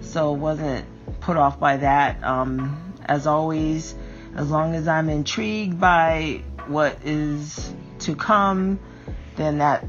so 0.00 0.32
wasn't 0.32 0.84
put 1.20 1.36
off 1.36 1.58
by 1.58 1.78
that. 1.78 2.22
Um, 2.22 2.94
as 3.06 3.26
always, 3.26 3.94
as 4.34 4.50
long 4.50 4.74
as 4.74 4.86
I'm 4.86 5.08
intrigued 5.08 5.80
by 5.80 6.42
what 6.66 6.98
is 7.04 7.72
to 8.00 8.14
come, 8.14 8.78
then 9.36 9.58
that 9.58 9.84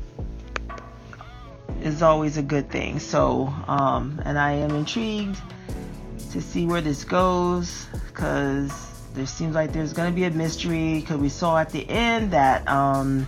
is 1.81 2.01
always 2.01 2.37
a 2.37 2.41
good 2.41 2.69
thing. 2.69 2.99
So, 2.99 3.53
um, 3.67 4.21
and 4.25 4.37
I 4.37 4.53
am 4.53 4.71
intrigued 4.71 5.39
to 6.31 6.41
see 6.41 6.65
where 6.65 6.81
this 6.81 7.03
goes 7.03 7.85
because 8.07 8.71
there 9.13 9.25
seems 9.25 9.55
like 9.55 9.73
there's 9.73 9.93
going 9.93 10.09
to 10.09 10.15
be 10.15 10.25
a 10.25 10.31
mystery 10.31 10.99
because 10.99 11.17
we 11.17 11.29
saw 11.29 11.57
at 11.57 11.69
the 11.71 11.87
end 11.89 12.31
that 12.31 12.67
um, 12.67 13.27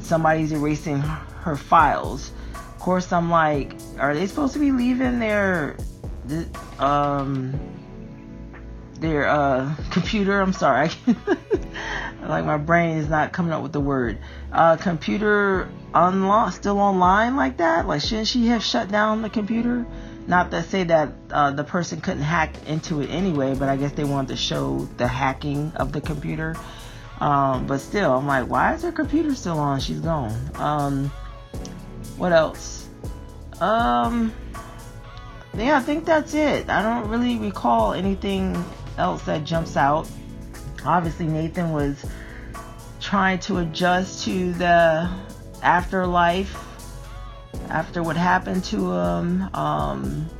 somebody's 0.00 0.52
erasing 0.52 0.98
her 1.00 1.56
files. 1.56 2.32
Of 2.54 2.78
course, 2.78 3.12
I'm 3.12 3.30
like, 3.30 3.74
are 3.98 4.14
they 4.14 4.26
supposed 4.26 4.52
to 4.54 4.58
be 4.58 4.72
leaving 4.72 5.18
their 5.18 5.76
um 6.78 7.58
their 9.00 9.28
uh 9.28 9.74
computer? 9.90 10.40
I'm 10.40 10.52
sorry, 10.52 10.90
like 12.22 12.44
my 12.44 12.56
brain 12.56 12.98
is 12.98 13.08
not 13.08 13.32
coming 13.32 13.52
up 13.52 13.62
with 13.62 13.72
the 13.72 13.80
word. 13.80 14.18
Uh, 14.52 14.76
computer 14.76 15.68
unlocked, 15.94 16.54
still 16.54 16.78
online 16.78 17.36
like 17.36 17.58
that? 17.58 17.86
Like, 17.86 18.00
shouldn't 18.00 18.28
she 18.28 18.46
have 18.48 18.62
shut 18.62 18.90
down 18.90 19.22
the 19.22 19.30
computer? 19.30 19.86
Not 20.26 20.50
to 20.52 20.62
say 20.62 20.84
that 20.84 21.12
uh, 21.30 21.50
the 21.50 21.64
person 21.64 22.00
couldn't 22.00 22.22
hack 22.22 22.54
into 22.66 23.00
it 23.00 23.08
anyway, 23.08 23.54
but 23.54 23.68
I 23.68 23.76
guess 23.76 23.92
they 23.92 24.04
wanted 24.04 24.28
to 24.28 24.36
show 24.36 24.88
the 24.96 25.08
hacking 25.08 25.72
of 25.76 25.92
the 25.92 26.00
computer. 26.00 26.56
Um, 27.20 27.66
but 27.66 27.78
still, 27.78 28.12
I'm 28.12 28.26
like, 28.26 28.48
why 28.48 28.74
is 28.74 28.82
her 28.82 28.92
computer 28.92 29.34
still 29.34 29.58
on? 29.58 29.80
She's 29.80 30.00
gone. 30.00 30.36
Um, 30.54 31.08
what 32.16 32.32
else? 32.32 32.88
Um, 33.60 34.32
yeah, 35.54 35.76
I 35.76 35.80
think 35.80 36.04
that's 36.04 36.34
it. 36.34 36.68
I 36.68 36.82
don't 36.82 37.10
really 37.10 37.38
recall 37.38 37.92
anything 37.92 38.64
else 38.98 39.22
that 39.24 39.44
jumps 39.44 39.76
out. 39.76 40.08
Obviously, 40.84 41.26
Nathan 41.26 41.72
was 41.72 42.04
trying 43.00 43.38
to 43.40 43.58
adjust 43.58 44.24
to 44.24 44.52
the 44.54 45.10
afterlife 45.62 46.54
after 47.68 48.02
what 48.02 48.16
happened 48.16 48.64
to 48.64 48.92
him. 48.92 49.54
Um, 49.54 50.30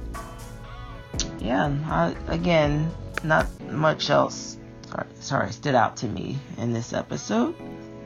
yeah, 1.38 1.74
I, 1.86 2.14
again, 2.28 2.90
not 3.24 3.46
much 3.70 4.10
else. 4.10 4.58
Sorry, 4.88 5.06
sorry, 5.20 5.52
stood 5.52 5.74
out 5.74 5.96
to 5.98 6.06
me 6.06 6.38
in 6.58 6.72
this 6.72 6.92
episode. 6.92 7.54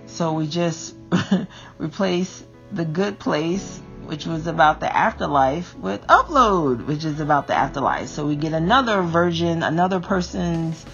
So 0.06 0.32
we 0.32 0.46
just 0.46 0.94
replace 1.78 2.44
the 2.72 2.84
good 2.84 3.18
place, 3.18 3.80
which 4.04 4.26
was 4.26 4.46
about 4.46 4.80
the 4.80 4.94
afterlife, 4.94 5.74
with 5.76 6.00
upload, 6.06 6.86
which 6.86 7.04
is 7.04 7.20
about 7.20 7.46
the 7.46 7.54
afterlife. 7.54 8.08
So 8.08 8.26
we 8.26 8.36
get 8.36 8.52
another 8.52 9.02
version, 9.02 9.62
another 9.62 10.00
person's 10.00 10.84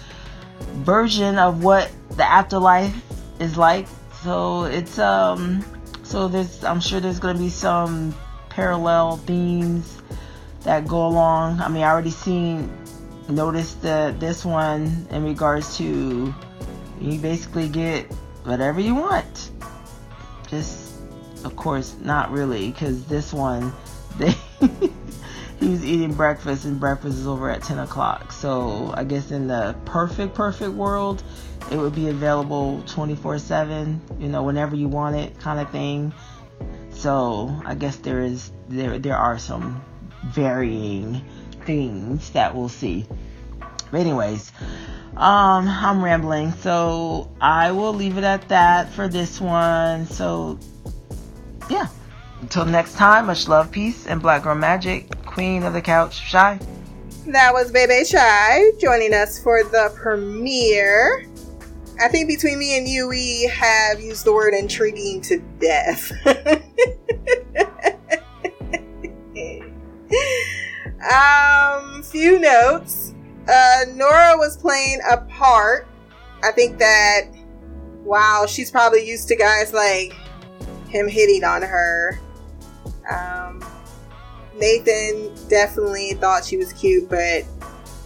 version 0.59 1.37
of 1.37 1.63
what 1.63 1.91
the 2.11 2.27
afterlife 2.27 2.95
is 3.39 3.57
like. 3.57 3.87
So 4.23 4.63
it's 4.63 4.97
um 4.97 5.63
so 6.13 6.27
there's, 6.27 6.63
I'm 6.63 6.79
sure 6.79 6.99
there's 6.99 7.17
going 7.17 7.37
to 7.37 7.41
be 7.41 7.49
some 7.49 8.13
parallel 8.49 9.17
themes 9.17 9.99
that 10.61 10.87
go 10.87 11.07
along. 11.07 11.59
I 11.59 11.67
mean, 11.69 11.81
I 11.81 11.89
already 11.89 12.11
seen, 12.11 12.71
noticed 13.27 13.81
that 13.81 14.19
this 14.19 14.45
one 14.45 15.07
in 15.09 15.23
regards 15.23 15.75
to 15.77 16.31
you 17.01 17.19
basically 17.19 17.67
get 17.67 18.11
whatever 18.43 18.79
you 18.79 18.93
want. 18.93 19.49
Just, 20.47 20.93
of 21.45 21.55
course, 21.55 21.95
not 21.99 22.29
really, 22.29 22.69
because 22.69 23.05
this 23.05 23.33
one, 23.33 23.73
they. 24.19 24.35
He 25.63 25.69
was 25.69 25.85
eating 25.85 26.13
breakfast 26.13 26.65
and 26.65 26.77
breakfast 26.77 27.17
is 27.17 27.25
over 27.25 27.49
at 27.49 27.63
10 27.63 27.79
o'clock. 27.79 28.31
So 28.33 28.93
i 28.95 29.03
guess 29.03 29.31
in 29.31 29.47
the 29.47 29.75
perfect 29.85 30.35
perfect 30.35 30.73
world 30.73 31.23
it 31.71 31.77
would 31.77 31.95
be 31.95 32.09
available 32.09 32.83
24 32.87 33.39
7 33.39 34.01
you 34.19 34.27
know 34.27 34.43
whenever 34.43 34.75
you 34.75 34.89
want 34.89 35.15
it 35.15 35.39
kind 35.39 35.59
of 35.59 35.69
thing. 35.71 36.13
So 36.91 37.55
i 37.65 37.75
guess 37.75 37.95
there 37.97 38.21
is 38.21 38.51
there 38.67 38.99
there 38.99 39.17
are 39.17 39.39
some 39.39 39.81
varying 40.25 41.23
things 41.65 42.29
that 42.31 42.53
we'll 42.53 42.69
see. 42.69 43.05
But 43.89 44.01
anyways 44.01 44.51
um 45.15 45.67
i'm 45.67 46.03
rambling. 46.03 46.51
So 46.51 47.31
i 47.39 47.71
will 47.71 47.93
leave 47.93 48.17
it 48.17 48.25
at 48.25 48.49
that 48.49 48.91
for 48.91 49.07
this 49.07 49.39
one. 49.39 50.07
So 50.07 50.59
yeah. 51.69 51.87
Until 52.41 52.65
next 52.65 52.95
time 52.95 53.27
much 53.27 53.47
love 53.47 53.71
peace 53.71 54.05
and 54.05 54.21
black 54.21 54.43
girl 54.43 54.55
magic 54.55 55.09
queen 55.33 55.63
of 55.63 55.73
the 55.73 55.81
couch 55.81 56.13
shy 56.13 56.59
that 57.27 57.53
was 57.53 57.71
Bebe 57.71 58.03
Shy 58.03 58.71
joining 58.79 59.13
us 59.13 59.41
for 59.41 59.63
the 59.63 59.93
premiere. 59.95 61.25
I 62.01 62.09
think 62.09 62.27
between 62.27 62.59
me 62.59 62.77
and 62.77 62.87
you, 62.87 63.07
we 63.07 63.49
have 63.53 64.01
used 64.01 64.25
the 64.25 64.33
word 64.33 64.53
intriguing 64.53 65.21
to 65.21 65.41
death. 65.59 66.11
um, 71.09 72.03
few 72.03 72.39
notes. 72.39 73.13
Uh, 73.47 73.85
Nora 73.93 74.35
was 74.37 74.57
playing 74.57 74.99
a 75.09 75.17
part. 75.17 75.87
I 76.43 76.51
think 76.51 76.77
that, 76.79 77.29
wow, 78.03 78.45
she's 78.47 78.69
probably 78.69 79.07
used 79.07 79.29
to 79.29 79.35
guys 79.37 79.71
like 79.71 80.13
him 80.89 81.07
hitting 81.07 81.45
on 81.45 81.61
her. 81.61 82.19
Um, 83.09 83.52
Nathan 84.57 85.31
definitely 85.49 86.13
thought 86.13 86.45
she 86.45 86.57
was 86.57 86.73
cute, 86.73 87.09
but 87.09 87.43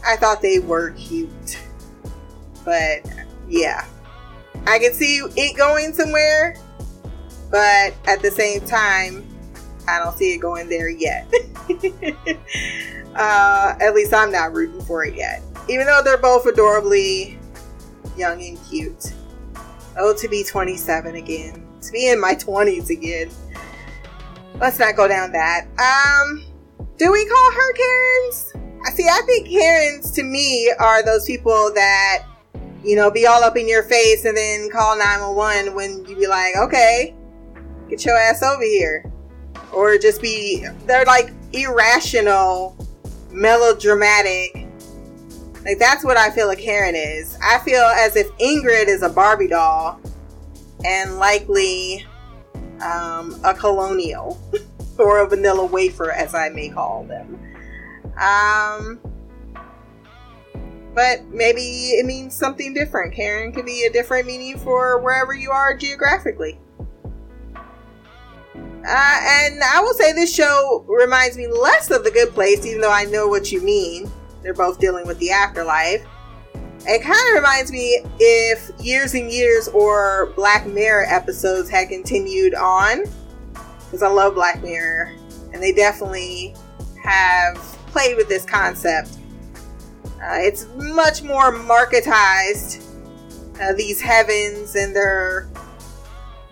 I 0.06 0.16
thought 0.16 0.42
they 0.42 0.60
were 0.60 0.92
cute. 0.92 1.60
But 2.64 3.06
yeah, 3.48 3.86
I 4.66 4.80
can 4.80 4.94
see 4.94 5.18
it 5.18 5.58
going 5.58 5.94
somewhere, 5.94 6.56
but 7.52 7.94
at 8.06 8.22
the 8.22 8.32
same 8.32 8.62
time, 8.62 9.26
I 9.88 10.00
don't 10.00 10.18
see 10.18 10.34
it 10.34 10.40
going 10.40 10.68
there 10.70 10.90
yet. 10.90 11.32
uh, 13.16 13.76
at 13.80 13.94
least 13.94 14.14
I'm 14.14 14.32
not 14.32 14.54
rooting 14.54 14.82
for 14.82 15.06
it 15.06 15.16
yet. 15.16 15.42
Even 15.70 15.86
though 15.86 16.02
they're 16.04 16.18
both 16.18 16.46
adorably 16.46 17.38
young 18.18 18.42
and 18.42 18.58
cute. 18.70 19.14
Oh, 19.98 20.14
to 20.16 20.28
be 20.28 20.44
27 20.44 21.16
again. 21.16 21.66
To 21.82 21.92
be 21.92 22.10
in 22.10 22.20
my 22.20 22.36
20s 22.36 22.90
again 22.90 23.30
let's 24.60 24.80
not 24.80 24.96
go 24.96 25.08
down 25.08 25.32
that. 25.32 25.68
Um, 25.80 26.44
do 26.98 27.12
we 27.12 27.26
call 27.26 27.52
her 27.52 27.74
Karens? 27.74 28.54
See. 28.96 29.08
I 29.10 29.22
think 29.26 29.48
Karens 29.50 30.12
to 30.12 30.24
me 30.24 30.72
are 30.80 31.04
those 31.04 31.26
people 31.26 31.72
that 31.76 32.24
you 32.84 32.96
know 32.96 33.12
be 33.12 33.28
all 33.28 33.44
up 33.44 33.58
in 33.58 33.68
your 33.68 33.84
face 33.84 34.26
and 34.26 34.38
then 34.38 34.70
call 34.72 34.98
nine 34.98 35.20
one 35.22 35.36
one 35.36 35.76
when 35.76 36.06
you 36.06 36.16
be 36.16 36.28
like, 36.28 36.56
okay, 36.56 37.14
get 37.90 38.06
your 38.06 38.16
ass 38.18 38.42
over 38.44 38.64
here. 38.64 39.12
or 39.74 39.98
just 39.98 40.22
be 40.22 40.66
they're 40.86 41.06
like 41.06 41.32
irrational, 41.54 42.78
melodramatic. 43.32 44.68
Like 45.66 45.80
that's 45.80 46.04
what 46.04 46.18
I 46.18 46.30
feel 46.32 46.48
like 46.48 46.60
Karen 46.60 46.96
is. 46.96 47.38
I 47.44 47.60
feel 47.60 47.82
as 47.82 48.16
if 48.16 48.32
Ingrid 48.38 48.88
is 48.88 49.02
a 49.02 49.10
Barbie 49.10 49.48
doll 49.48 50.00
and 50.86 51.18
likely 51.18 52.06
um, 52.82 53.40
a 53.44 53.54
colonial 53.54 54.40
or 54.98 55.24
a 55.24 55.28
vanilla 55.28 55.66
wafer, 55.66 56.12
as 56.12 56.34
I 56.34 56.50
may 56.50 56.70
call 56.70 57.04
them. 57.04 57.40
Um, 58.22 59.00
but 60.94 61.24
maybe 61.26 61.62
it 61.62 62.06
means 62.06 62.36
something 62.36 62.74
different. 62.74 63.14
Karen 63.14 63.52
could 63.52 63.66
be 63.66 63.86
a 63.86 63.92
different 63.92 64.26
meaning 64.26 64.58
for 64.58 65.00
wherever 65.00 65.34
you 65.34 65.52
are 65.52 65.78
geographically. 65.78 66.60
Uh, 68.56 69.20
and 69.22 69.62
I 69.64 69.82
will 69.82 69.94
say 69.94 70.14
this 70.14 70.34
show 70.34 70.86
reminds 70.88 71.38
me 71.38 71.48
less 71.48 71.92
of 71.92 72.04
The 72.04 72.12
Good 72.12 72.30
Place, 72.30 72.66
even 72.66 72.82
though 72.82 72.92
I 72.92 73.04
know 73.06 73.28
what 73.28 73.52
you 73.52 73.62
mean. 73.62 74.10
They're 74.42 74.54
both 74.54 74.80
dealing 74.80 75.06
with 75.06 75.20
the 75.20 75.30
afterlife. 75.30 76.04
It 76.86 77.02
kind 77.02 77.30
of 77.30 77.36
reminds 77.36 77.72
me 77.72 78.02
if 78.20 78.72
years 78.80 79.14
and 79.14 79.32
years 79.32 79.68
or 79.70 80.32
Black 80.36 80.66
Mirror 80.68 81.06
episodes 81.10 81.70
had 81.70 81.90
continued 81.90 82.56
on, 82.56 83.04
because 83.86 84.04
I 84.04 84.08
love 84.08 84.36
Black 84.36 84.62
Mirror, 84.62 85.12
and 85.54 85.62
they 85.62 85.74
definitely 85.74 86.56
have 87.04 87.58
played 87.88 88.16
with 88.16 88.30
this 88.30 88.46
concept. 88.46 89.18
Uh, 90.06 90.38
it's 90.40 90.68
much 90.76 91.24
more 91.24 91.54
marketized. 91.54 92.84
Uh, 93.62 93.74
these 93.74 94.00
heavens 94.00 94.76
and 94.76 94.96
their 94.96 95.50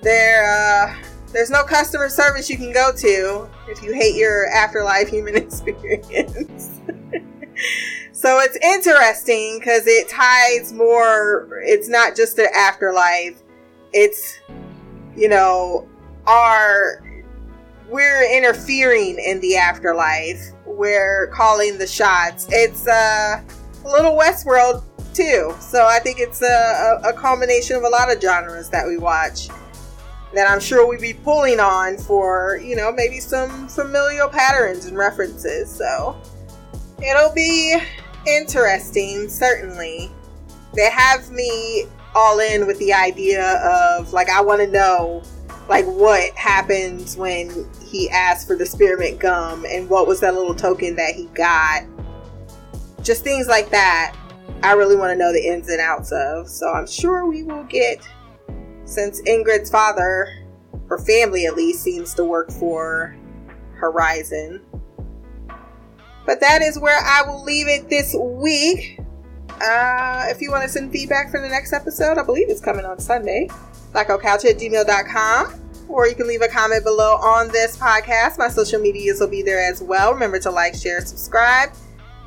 their 0.01 0.45
uh, 0.45 0.95
there's 1.31 1.49
no 1.49 1.63
customer 1.63 2.09
service 2.09 2.49
you 2.49 2.57
can 2.57 2.71
go 2.71 2.91
to 2.95 3.47
if 3.67 3.83
you 3.83 3.93
hate 3.93 4.15
your 4.15 4.47
afterlife 4.47 5.09
human 5.09 5.35
experience. 5.35 6.79
so 8.15 8.39
it's 8.39 8.55
interesting 8.63 9.59
because 9.59 9.87
it 9.87 10.07
ties 10.07 10.71
more, 10.71 11.49
it's 11.65 11.89
not 11.89 12.15
just 12.15 12.37
the 12.37 12.49
afterlife, 12.55 13.43
it's, 13.91 14.39
you 15.17 15.27
know, 15.27 15.85
our, 16.25 17.03
we're 17.89 18.23
interfering 18.33 19.19
in 19.19 19.41
the 19.41 19.57
afterlife. 19.57 20.41
We're 20.65 21.27
calling 21.33 21.77
the 21.77 21.85
shots. 21.85 22.47
It's 22.51 22.87
uh, 22.87 23.43
a 23.83 23.87
little 23.89 24.17
Westworld 24.17 24.81
too. 25.13 25.53
So 25.59 25.85
I 25.85 25.99
think 25.99 26.19
it's 26.19 26.41
a, 26.41 27.01
a, 27.03 27.09
a 27.09 27.13
combination 27.13 27.75
of 27.75 27.83
a 27.83 27.89
lot 27.89 28.09
of 28.09 28.21
genres 28.21 28.69
that 28.69 28.87
we 28.87 28.97
watch 28.97 29.49
that 30.33 30.49
I'm 30.49 30.61
sure 30.61 30.87
we'd 30.87 31.01
be 31.01 31.13
pulling 31.13 31.59
on 31.59 31.97
for, 31.97 32.61
you 32.63 32.77
know, 32.77 32.93
maybe 32.93 33.19
some 33.19 33.67
familial 33.67 34.29
patterns 34.29 34.85
and 34.85 34.97
references. 34.97 35.69
So 35.69 36.15
it'll 37.05 37.33
be 37.33 37.77
interesting, 38.27 39.29
certainly. 39.29 40.11
They 40.73 40.89
have 40.89 41.31
me 41.31 41.85
all 42.13 42.39
in 42.39 42.67
with 42.67 42.79
the 42.79 42.93
idea 42.93 43.57
of, 43.63 44.13
like, 44.13 44.29
I 44.29 44.41
want 44.41 44.61
to 44.61 44.67
know, 44.67 45.23
like, 45.67 45.85
what 45.85 46.33
happens 46.33 47.17
when 47.17 47.67
he 47.81 48.09
asked 48.09 48.47
for 48.47 48.55
the 48.55 48.65
spearmint 48.65 49.19
gum 49.19 49.65
and 49.65 49.89
what 49.89 50.07
was 50.07 50.19
that 50.19 50.33
little 50.33 50.55
token 50.55 50.95
that 50.95 51.15
he 51.15 51.25
got. 51.27 51.83
Just 53.01 53.23
things 53.23 53.47
like 53.47 53.69
that. 53.69 54.15
I 54.63 54.73
really 54.73 54.95
want 54.95 55.11
to 55.11 55.15
know 55.17 55.31
the 55.31 55.45
ins 55.45 55.69
and 55.69 55.79
outs 55.79 56.11
of. 56.11 56.49
So 56.49 56.71
I'm 56.71 56.87
sure 56.87 57.25
we 57.25 57.43
will 57.43 57.63
get 57.65 58.07
since 58.85 59.21
Ingrid's 59.23 59.69
father, 59.69 60.27
or 60.89 60.99
family 60.99 61.45
at 61.45 61.55
least, 61.55 61.83
seems 61.83 62.13
to 62.15 62.23
work 62.23 62.51
for 62.51 63.15
Horizen. 63.79 64.61
But 66.25 66.39
that 66.41 66.61
is 66.61 66.79
where 66.79 66.99
I 66.99 67.21
will 67.27 67.43
leave 67.43 67.67
it 67.67 67.89
this 67.89 68.15
week. 68.17 68.99
Uh, 69.49 70.25
if 70.27 70.41
you 70.41 70.51
want 70.51 70.63
to 70.63 70.69
send 70.69 70.91
feedback 70.91 71.31
for 71.31 71.39
the 71.39 71.47
next 71.47 71.71
episode, 71.71 72.17
I 72.17 72.23
believe 72.23 72.49
it's 72.49 72.61
coming 72.61 72.85
on 72.85 72.99
Sunday. 72.99 73.47
BlackOutCouch 73.93 74.45
at 74.45 74.57
gmail.com. 74.57 75.61
Or 75.87 76.07
you 76.07 76.15
can 76.15 76.27
leave 76.27 76.41
a 76.41 76.47
comment 76.47 76.83
below 76.83 77.15
on 77.15 77.49
this 77.49 77.77
podcast. 77.77 78.37
My 78.37 78.49
social 78.49 78.81
medias 78.81 79.19
will 79.19 79.29
be 79.29 79.43
there 79.43 79.63
as 79.63 79.81
well. 79.81 80.13
Remember 80.13 80.39
to 80.39 80.49
like, 80.49 80.75
share, 80.75 80.99
subscribe. 81.05 81.69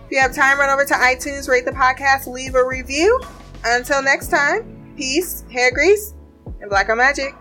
If 0.07 0.13
you 0.13 0.21
have 0.21 0.35
time, 0.35 0.59
run 0.59 0.71
over 0.71 0.85
to 0.85 0.95
iTunes, 0.95 1.49
rate 1.49 1.65
the 1.65 1.73
podcast, 1.73 2.27
leave 2.27 2.55
a 2.55 2.65
review. 2.65 3.21
Until 3.65 4.01
next 4.01 4.29
time, 4.29 4.95
peace, 4.97 5.45
hair 5.51 5.73
grease, 5.73 6.15
and 6.61 6.71
Black 6.71 6.89
on 6.89 6.99
Magic. 6.99 7.35